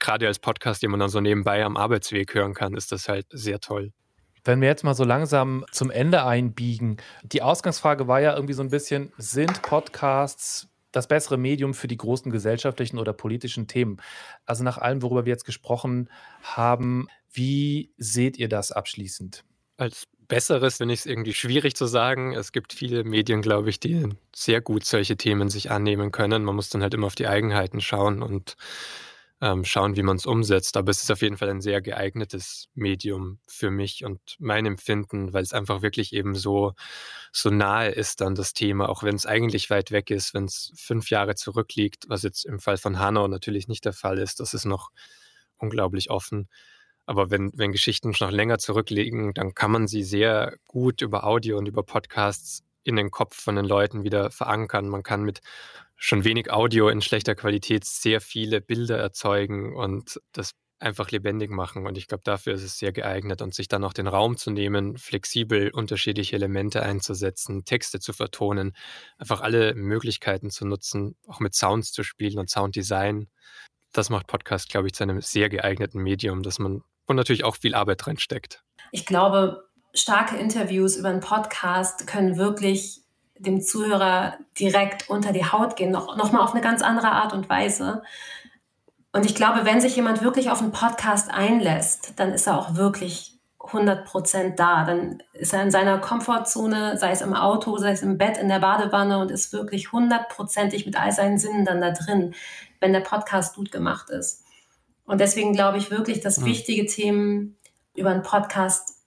gerade 0.00 0.26
als 0.26 0.40
Podcast, 0.40 0.82
den 0.82 0.90
man 0.90 0.98
dann 0.98 1.08
so 1.08 1.20
nebenbei 1.20 1.64
am 1.64 1.76
Arbeitsweg 1.76 2.34
hören 2.34 2.52
kann, 2.52 2.74
ist 2.74 2.90
das 2.90 3.08
halt 3.08 3.26
sehr 3.30 3.60
toll. 3.60 3.92
Wenn 4.42 4.60
wir 4.60 4.66
jetzt 4.66 4.82
mal 4.82 4.94
so 4.94 5.04
langsam 5.04 5.64
zum 5.70 5.88
Ende 5.92 6.24
einbiegen, 6.24 6.96
die 7.22 7.42
Ausgangsfrage 7.42 8.08
war 8.08 8.20
ja 8.20 8.34
irgendwie 8.34 8.54
so 8.54 8.62
ein 8.64 8.70
bisschen, 8.70 9.12
sind 9.18 9.62
Podcasts 9.62 10.66
das 10.98 11.08
bessere 11.08 11.38
Medium 11.38 11.74
für 11.74 11.88
die 11.88 11.96
großen 11.96 12.30
gesellschaftlichen 12.30 12.98
oder 12.98 13.12
politischen 13.12 13.66
Themen. 13.66 13.98
Also 14.44 14.64
nach 14.64 14.78
allem, 14.78 15.02
worüber 15.02 15.24
wir 15.24 15.32
jetzt 15.32 15.44
gesprochen 15.44 16.10
haben, 16.42 17.08
wie 17.32 17.92
seht 17.96 18.36
ihr 18.36 18.48
das 18.48 18.72
abschließend? 18.72 19.44
Als 19.76 20.08
besseres, 20.26 20.80
wenn 20.80 20.90
ich 20.90 21.00
es 21.00 21.06
irgendwie 21.06 21.34
schwierig 21.34 21.74
zu 21.74 21.86
sagen. 21.86 22.34
Es 22.34 22.52
gibt 22.52 22.72
viele 22.72 23.04
Medien, 23.04 23.42
glaube 23.42 23.70
ich, 23.70 23.80
die 23.80 24.08
sehr 24.34 24.60
gut 24.60 24.84
solche 24.84 25.16
Themen 25.16 25.48
sich 25.48 25.70
annehmen 25.70 26.12
können. 26.12 26.44
Man 26.44 26.54
muss 26.54 26.68
dann 26.68 26.82
halt 26.82 26.94
immer 26.94 27.06
auf 27.06 27.14
die 27.14 27.28
Eigenheiten 27.28 27.80
schauen 27.80 28.22
und 28.22 28.56
ähm, 29.40 29.64
schauen, 29.64 29.96
wie 29.96 30.02
man 30.02 30.16
es 30.16 30.26
umsetzt. 30.26 30.76
Aber 30.76 30.90
es 30.90 31.02
ist 31.02 31.10
auf 31.10 31.22
jeden 31.22 31.36
Fall 31.36 31.48
ein 31.50 31.60
sehr 31.60 31.80
geeignetes 31.80 32.68
Medium 32.74 33.38
für 33.46 33.70
mich 33.70 34.04
und 34.04 34.20
mein 34.38 34.66
Empfinden, 34.66 35.32
weil 35.32 35.42
es 35.42 35.52
einfach 35.52 35.82
wirklich 35.82 36.12
eben 36.12 36.34
so, 36.34 36.74
so 37.32 37.50
nahe 37.50 37.90
ist 37.90 38.20
dann 38.20 38.34
das 38.34 38.52
Thema, 38.52 38.88
auch 38.88 39.02
wenn 39.02 39.14
es 39.14 39.26
eigentlich 39.26 39.70
weit 39.70 39.90
weg 39.92 40.10
ist, 40.10 40.34
wenn 40.34 40.44
es 40.44 40.72
fünf 40.76 41.10
Jahre 41.10 41.34
zurückliegt, 41.34 42.04
was 42.08 42.22
jetzt 42.22 42.44
im 42.44 42.58
Fall 42.58 42.78
von 42.78 42.98
Hanau 42.98 43.28
natürlich 43.28 43.68
nicht 43.68 43.84
der 43.84 43.92
Fall 43.92 44.18
ist. 44.18 44.40
Das 44.40 44.54
ist 44.54 44.64
noch 44.64 44.90
unglaublich 45.58 46.10
offen. 46.10 46.48
Aber 47.06 47.30
wenn, 47.30 47.52
wenn 47.54 47.72
Geschichten 47.72 48.12
noch 48.20 48.30
länger 48.30 48.58
zurückliegen, 48.58 49.32
dann 49.32 49.54
kann 49.54 49.70
man 49.70 49.88
sie 49.88 50.02
sehr 50.02 50.56
gut 50.66 51.00
über 51.00 51.24
Audio 51.24 51.56
und 51.56 51.66
über 51.66 51.82
Podcasts 51.82 52.64
in 52.84 52.96
den 52.96 53.10
Kopf 53.10 53.40
von 53.40 53.56
den 53.56 53.64
Leuten 53.64 54.04
wieder 54.04 54.30
verankern. 54.30 54.88
Man 54.88 55.02
kann 55.02 55.22
mit 55.22 55.40
schon 56.00 56.24
wenig 56.24 56.50
Audio 56.50 56.88
in 56.88 57.02
schlechter 57.02 57.34
Qualität 57.34 57.84
sehr 57.84 58.20
viele 58.20 58.60
Bilder 58.60 58.96
erzeugen 58.98 59.74
und 59.74 60.20
das 60.32 60.52
einfach 60.78 61.10
lebendig 61.10 61.50
machen. 61.50 61.88
Und 61.88 61.98
ich 61.98 62.06
glaube, 62.06 62.22
dafür 62.24 62.54
ist 62.54 62.62
es 62.62 62.78
sehr 62.78 62.92
geeignet 62.92 63.42
und 63.42 63.52
sich 63.52 63.66
dann 63.66 63.82
auch 63.82 63.92
den 63.92 64.06
Raum 64.06 64.36
zu 64.36 64.52
nehmen, 64.52 64.96
flexibel 64.96 65.70
unterschiedliche 65.70 66.36
Elemente 66.36 66.82
einzusetzen, 66.82 67.64
Texte 67.64 67.98
zu 67.98 68.12
vertonen, 68.12 68.76
einfach 69.18 69.40
alle 69.40 69.74
Möglichkeiten 69.74 70.50
zu 70.50 70.66
nutzen, 70.66 71.16
auch 71.26 71.40
mit 71.40 71.56
Sounds 71.56 71.90
zu 71.90 72.04
spielen 72.04 72.38
und 72.38 72.48
Sounddesign. 72.48 73.28
Das 73.92 74.08
macht 74.08 74.28
Podcast, 74.28 74.68
glaube 74.68 74.86
ich, 74.86 74.94
zu 74.94 75.02
einem 75.02 75.20
sehr 75.20 75.48
geeigneten 75.48 76.00
Medium, 76.00 76.44
dass 76.44 76.60
man, 76.60 76.82
wo 77.08 77.14
natürlich 77.14 77.42
auch 77.42 77.56
viel 77.56 77.74
Arbeit 77.74 78.06
drin 78.06 78.18
steckt. 78.18 78.62
Ich 78.92 79.04
glaube, 79.04 79.68
starke 79.94 80.36
Interviews 80.36 80.96
über 80.96 81.08
einen 81.08 81.20
Podcast 81.20 82.06
können 82.06 82.36
wirklich 82.36 83.02
dem 83.38 83.60
Zuhörer 83.60 84.38
direkt 84.58 85.08
unter 85.08 85.32
die 85.32 85.44
Haut 85.44 85.76
gehen, 85.76 85.90
noch, 85.90 86.16
noch 86.16 86.32
mal 86.32 86.40
auf 86.40 86.52
eine 86.52 86.60
ganz 86.60 86.82
andere 86.82 87.10
Art 87.10 87.32
und 87.32 87.48
Weise. 87.48 88.02
Und 89.12 89.24
ich 89.24 89.34
glaube, 89.34 89.64
wenn 89.64 89.80
sich 89.80 89.96
jemand 89.96 90.22
wirklich 90.22 90.50
auf 90.50 90.60
einen 90.60 90.72
Podcast 90.72 91.30
einlässt, 91.30 92.14
dann 92.16 92.32
ist 92.32 92.46
er 92.46 92.58
auch 92.58 92.74
wirklich 92.74 93.38
100 93.58 94.04
Prozent 94.04 94.58
da. 94.58 94.84
Dann 94.84 95.22
ist 95.32 95.52
er 95.52 95.62
in 95.62 95.70
seiner 95.70 95.98
Komfortzone, 95.98 96.98
sei 96.98 97.12
es 97.12 97.20
im 97.20 97.34
Auto, 97.34 97.76
sei 97.78 97.92
es 97.92 98.02
im 98.02 98.18
Bett, 98.18 98.38
in 98.38 98.48
der 98.48 98.60
Badewanne 98.60 99.18
und 99.18 99.30
ist 99.30 99.52
wirklich 99.52 99.92
hundertprozentig 99.92 100.86
mit 100.86 101.00
all 101.00 101.12
seinen 101.12 101.38
Sinnen 101.38 101.64
dann 101.64 101.80
da 101.80 101.90
drin, 101.90 102.34
wenn 102.80 102.92
der 102.92 103.00
Podcast 103.00 103.56
gut 103.56 103.72
gemacht 103.72 104.10
ist. 104.10 104.44
Und 105.04 105.20
deswegen 105.20 105.52
glaube 105.52 105.78
ich 105.78 105.90
wirklich, 105.90 106.20
dass 106.20 106.44
wichtige 106.44 106.86
Themen 106.86 107.56
über 107.94 108.10
einen 108.10 108.22
Podcast 108.22 108.98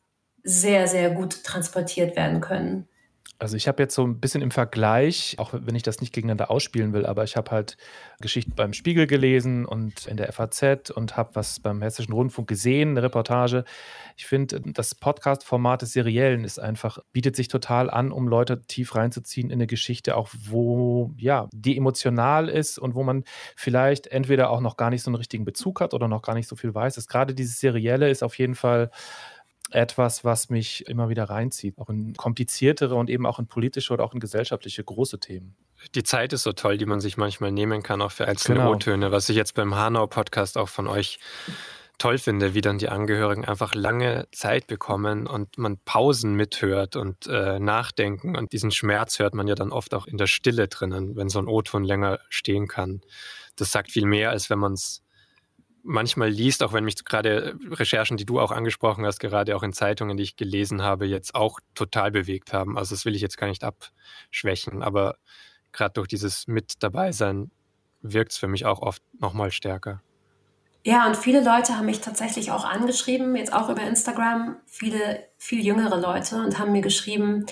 sehr, 0.44 0.88
sehr 0.88 1.12
gut 1.12 1.44
transportiert 1.44 2.16
werden 2.16 2.42
können. 2.42 2.88
Also 3.42 3.58
ich 3.58 3.68
habe 3.68 3.82
jetzt 3.82 3.96
so 3.96 4.06
ein 4.06 4.20
bisschen 4.20 4.44
im 4.44 4.52
Vergleich, 4.52 5.34
auch 5.40 5.50
wenn 5.52 5.74
ich 5.74 5.82
das 5.82 6.00
nicht 6.00 6.14
gegeneinander 6.14 6.52
ausspielen 6.52 6.94
will, 6.94 7.08
aber 7.08 7.24
ich 7.24 7.36
habe 7.36 7.50
halt 7.50 7.76
Geschichten 8.20 8.54
beim 8.56 8.72
Spiegel 8.72 9.08
gelesen 9.08 9.66
und 9.66 10.06
in 10.06 10.16
der 10.16 10.32
FAZ 10.32 10.92
und 10.92 11.18
habe 11.18 11.32
was 11.34 11.60
beim 11.60 11.82
Hessischen 11.82 12.14
Rundfunk 12.14 12.48
gesehen, 12.48 12.92
eine 12.92 13.02
Reportage. 13.02 13.64
Ich 14.16 14.28
finde, 14.28 14.62
das 14.62 14.94
Podcast-Format 14.94 15.82
des 15.82 15.92
Seriellen 15.92 16.44
ist 16.44 16.60
einfach, 16.60 17.00
bietet 17.14 17.36
sich 17.36 17.48
total 17.48 17.90
an, 17.90 18.12
um 18.12 18.28
Leute 18.28 18.62
tief 18.62 18.94
reinzuziehen 18.94 19.50
in 19.50 19.54
eine 19.54 19.66
Geschichte, 19.66 20.18
auch 20.18 20.30
wo, 20.48 21.12
ja, 21.18 21.50
die 21.52 21.76
emotional 21.76 22.48
ist 22.48 22.78
und 22.78 22.94
wo 22.94 23.02
man 23.02 23.24
vielleicht 23.56 24.06
entweder 24.06 24.52
auch 24.52 24.62
noch 24.62 24.78
gar 24.78 24.92
nicht 24.92 25.02
so 25.02 25.10
einen 25.10 25.16
richtigen 25.16 25.46
Bezug 25.46 25.82
hat 25.82 25.96
oder 25.96 26.08
noch 26.08 26.22
gar 26.22 26.36
nicht 26.36 26.48
so 26.48 26.56
viel 26.56 26.76
weiß. 26.76 27.08
Gerade 27.08 27.34
dieses 27.34 27.60
Serielle 27.60 28.12
ist 28.12 28.22
auf 28.22 28.38
jeden 28.38 28.54
Fall 28.54 28.92
etwas, 29.72 30.24
was 30.24 30.50
mich 30.50 30.88
immer 30.88 31.10
wieder 31.10 31.26
reinzieht, 31.26 31.78
auch 31.78 31.90
in 31.90 32.14
kompliziertere 32.14 32.96
und 32.96 33.10
eben 33.10 33.26
auch 33.26 33.40
in 33.40 33.48
politische 33.48 33.94
oder 33.94 34.04
auch 34.04 34.14
in 34.14 34.20
gesellschaftliche 34.20 34.84
große 34.84 35.20
Themen. 35.20 35.56
Die 35.96 36.04
Zeit 36.04 36.34
ist 36.34 36.44
so 36.44 36.54
toll, 36.54 36.78
die 36.78 36.86
man 36.86 37.00
sich 37.00 37.18
manchmal 37.18 37.52
nehmen 37.52 37.82
kann, 37.82 38.02
auch 38.02 38.12
für 38.12 38.28
einzelne 38.28 38.60
genau. 38.60 38.74
O-Töne, 38.74 39.12
was 39.12 39.30
ich 39.30 39.36
jetzt 39.36 39.56
beim 39.56 39.76
Hanau-Podcast 39.76 40.58
auch 40.58 40.70
von 40.70 40.88
euch 40.88 41.20
toll 41.98 42.18
finde, 42.18 42.56
wie 42.56 42.62
dann 42.62 42.80
die 42.80 42.90
Angehörigen 42.90 43.46
einfach 43.46 43.76
lange 43.76 44.28
Zeit 44.32 44.66
bekommen 44.66 45.28
und 45.28 45.58
man 45.60 45.78
Pausen 45.78 46.34
mithört 46.34 46.96
und 46.96 47.28
äh, 47.28 47.60
nachdenken. 47.60 48.36
Und 48.36 48.54
diesen 48.54 48.72
Schmerz 48.72 49.20
hört 49.20 49.36
man 49.36 49.48
ja 49.48 49.54
dann 49.54 49.72
oft 49.72 49.94
auch 49.94 50.08
in 50.08 50.18
der 50.18 50.26
Stille 50.26 50.68
drinnen, 50.68 51.16
wenn 51.16 51.30
so 51.30 51.40
ein 51.40 51.48
O-Ton 51.48 51.84
länger 51.84 52.20
stehen 52.30 52.68
kann. 52.68 53.02
Das 53.56 53.72
sagt 53.72 53.92
viel 53.92 54.06
mehr, 54.06 54.32
als 54.32 54.50
wenn 54.50 54.58
man 54.58 54.74
es 54.74 55.04
manchmal 55.84 56.30
liest, 56.30 56.64
auch 56.64 56.74
wenn 56.74 56.84
mich 56.84 57.04
gerade 57.04 57.56
Recherchen, 57.70 58.18
die 58.18 58.26
du 58.26 58.40
auch 58.40 58.52
angesprochen 58.52 59.06
hast, 59.06 59.20
gerade 59.20 59.56
auch 59.56 59.64
in 59.64 59.74
Zeitungen, 59.74 60.18
die 60.18 60.24
ich 60.24 60.36
gelesen 60.36 60.82
habe, 60.82 61.06
jetzt 61.06 61.36
auch 61.36 61.60
total 61.76 62.12
bewegt 62.12 62.54
haben. 62.54 62.78
Also 62.78 62.96
das 62.96 63.06
will 63.06 63.16
ich 63.16 63.22
jetzt 63.22 63.38
gar 63.38 63.48
nicht 63.48 63.64
abschwächen, 63.64 64.84
aber 64.84 65.16
gerade 65.72 65.94
durch 65.94 66.08
dieses 66.08 66.48
Mit 66.48 66.84
dabei 66.84 67.12
sein 67.12 67.52
wirkt 68.02 68.32
es 68.32 68.38
für 68.38 68.48
mich 68.48 68.66
auch 68.66 68.82
oft 68.82 69.02
nochmal 69.20 69.52
stärker. 69.52 70.02
Ja, 70.84 71.06
und 71.06 71.16
viele 71.16 71.44
Leute 71.44 71.78
haben 71.78 71.86
mich 71.86 72.02
tatsächlich 72.02 72.52
auch 72.52 72.66
angeschrieben, 72.66 73.36
jetzt 73.36 73.54
auch 73.54 73.70
über 73.70 73.84
Instagram, 73.84 74.58
viele, 74.66 75.24
viel 75.38 75.64
jüngere 75.64 76.00
Leute 76.00 76.38
und 76.38 76.58
haben 76.58 76.72
mir 76.72 76.82
geschrieben, 76.82 77.46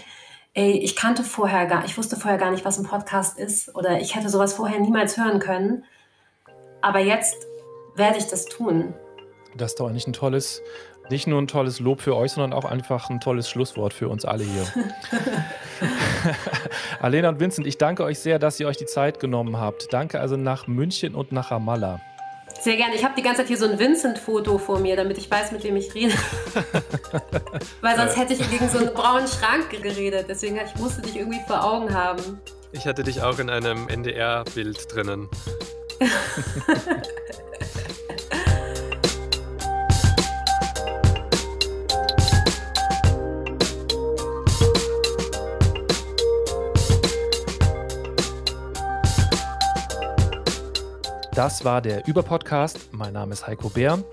ey, 0.56 0.72
ich 0.72 0.96
kannte 0.96 1.24
vorher 1.24 1.68
gar, 1.68 1.86
ich 1.86 1.96
wusste 1.96 2.16
vorher 2.16 2.40
gar 2.40 2.50
nicht, 2.50 2.66
was 2.66 2.80
ein 2.80 2.86
Podcast 2.86 3.38
ist 3.38 3.76
oder 3.76 4.02
ich 4.02 4.16
hätte 4.16 4.30
sowas 4.30 4.54
vorher 4.54 4.80
niemals 4.80 5.18
hören 5.18 5.40
können. 5.40 5.84
Aber 6.82 7.00
jetzt 7.00 7.36
werde 8.00 8.18
ich 8.18 8.28
das 8.28 8.46
tun. 8.46 8.94
Das 9.56 9.72
ist 9.72 9.80
doch 9.80 9.88
eigentlich 9.88 10.08
ein 10.08 10.14
tolles 10.14 10.62
Nicht 11.10 11.28
nur 11.28 11.42
ein 11.42 11.48
tolles 11.48 11.80
Lob 11.80 12.02
für 12.02 12.16
euch, 12.16 12.32
sondern 12.32 12.54
auch 12.54 12.66
einfach 12.66 13.10
ein 13.10 13.20
tolles 13.20 13.50
Schlusswort 13.50 13.94
für 13.94 14.10
uns 14.10 14.26
alle 14.26 14.44
hier. 14.44 14.66
Alena 17.02 17.30
und 17.30 17.40
Vincent, 17.40 17.66
ich 17.68 17.78
danke 17.78 18.04
euch 18.04 18.20
sehr, 18.20 18.40
dass 18.40 18.60
ihr 18.60 18.68
euch 18.68 18.78
die 18.78 18.86
Zeit 18.86 19.20
genommen 19.20 19.58
habt. 19.58 19.92
Danke 19.92 20.20
also 20.20 20.38
nach 20.38 20.68
München 20.68 21.16
und 21.16 21.32
nach 21.32 21.52
Ramallah. 21.52 22.00
Sehr 22.60 22.76
gerne. 22.76 22.94
Ich 22.96 23.04
habe 23.04 23.14
die 23.16 23.22
ganze 23.22 23.42
Zeit 23.42 23.48
hier 23.48 23.58
so 23.58 23.66
ein 23.66 23.80
Vincent-Foto 23.80 24.58
vor 24.58 24.80
mir, 24.80 24.96
damit 24.96 25.18
ich 25.18 25.32
weiß, 25.32 25.52
mit 25.52 25.64
wem 25.64 25.78
ich 25.78 25.94
rede. 25.96 26.14
Weil 27.82 27.96
sonst 27.96 28.18
hätte 28.18 28.34
ich 28.34 28.52
gegen 28.52 28.68
so 28.68 28.80
einen 28.80 28.94
braunen 28.94 29.28
Schrank 29.28 29.70
geredet. 29.70 30.26
Deswegen 30.28 30.58
ich 30.58 30.76
musste 30.76 31.02
dich 31.02 31.16
irgendwie 31.16 31.40
vor 31.48 31.64
Augen 31.64 31.94
haben. 31.94 32.40
Ich 32.72 32.86
hatte 32.86 33.04
dich 33.04 33.22
auch 33.22 33.40
in 33.40 33.50
einem 33.50 33.88
NDR-Bild 33.88 34.94
drinnen. 34.94 35.30
Das 51.40 51.64
war 51.64 51.82
der 51.82 52.06
Überpodcast. 52.06 52.90
Mein 52.92 53.14
Name 53.14 53.32
ist 53.32 53.48
Heiko 53.48 53.70
Bär 53.70 54.04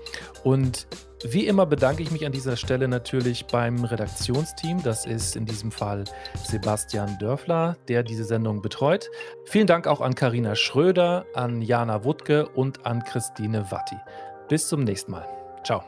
und 0.45 0.87
wie 1.25 1.45
immer 1.45 1.65
bedanke 1.65 2.01
ich 2.01 2.09
mich 2.09 2.25
an 2.25 2.31
dieser 2.31 2.55
Stelle 2.55 2.87
natürlich 2.87 3.47
beim 3.47 3.83
Redaktionsteam. 3.83 4.81
Das 4.81 5.05
ist 5.05 5.35
in 5.35 5.45
diesem 5.45 5.69
Fall 5.69 6.05
Sebastian 6.45 7.17
Dörfler, 7.19 7.75
der 7.89 8.03
diese 8.03 8.23
Sendung 8.23 8.61
betreut. 8.61 9.09
Vielen 9.43 9.67
Dank 9.67 9.87
auch 9.87 9.99
an 9.99 10.15
Karina 10.15 10.55
Schröder, 10.55 11.25
an 11.33 11.61
Jana 11.61 12.05
Wuttke 12.05 12.47
und 12.47 12.85
an 12.85 13.03
Christine 13.03 13.69
Watti. 13.71 13.97
Bis 14.47 14.69
zum 14.69 14.85
nächsten 14.85 15.11
Mal. 15.11 15.27
Ciao. 15.65 15.83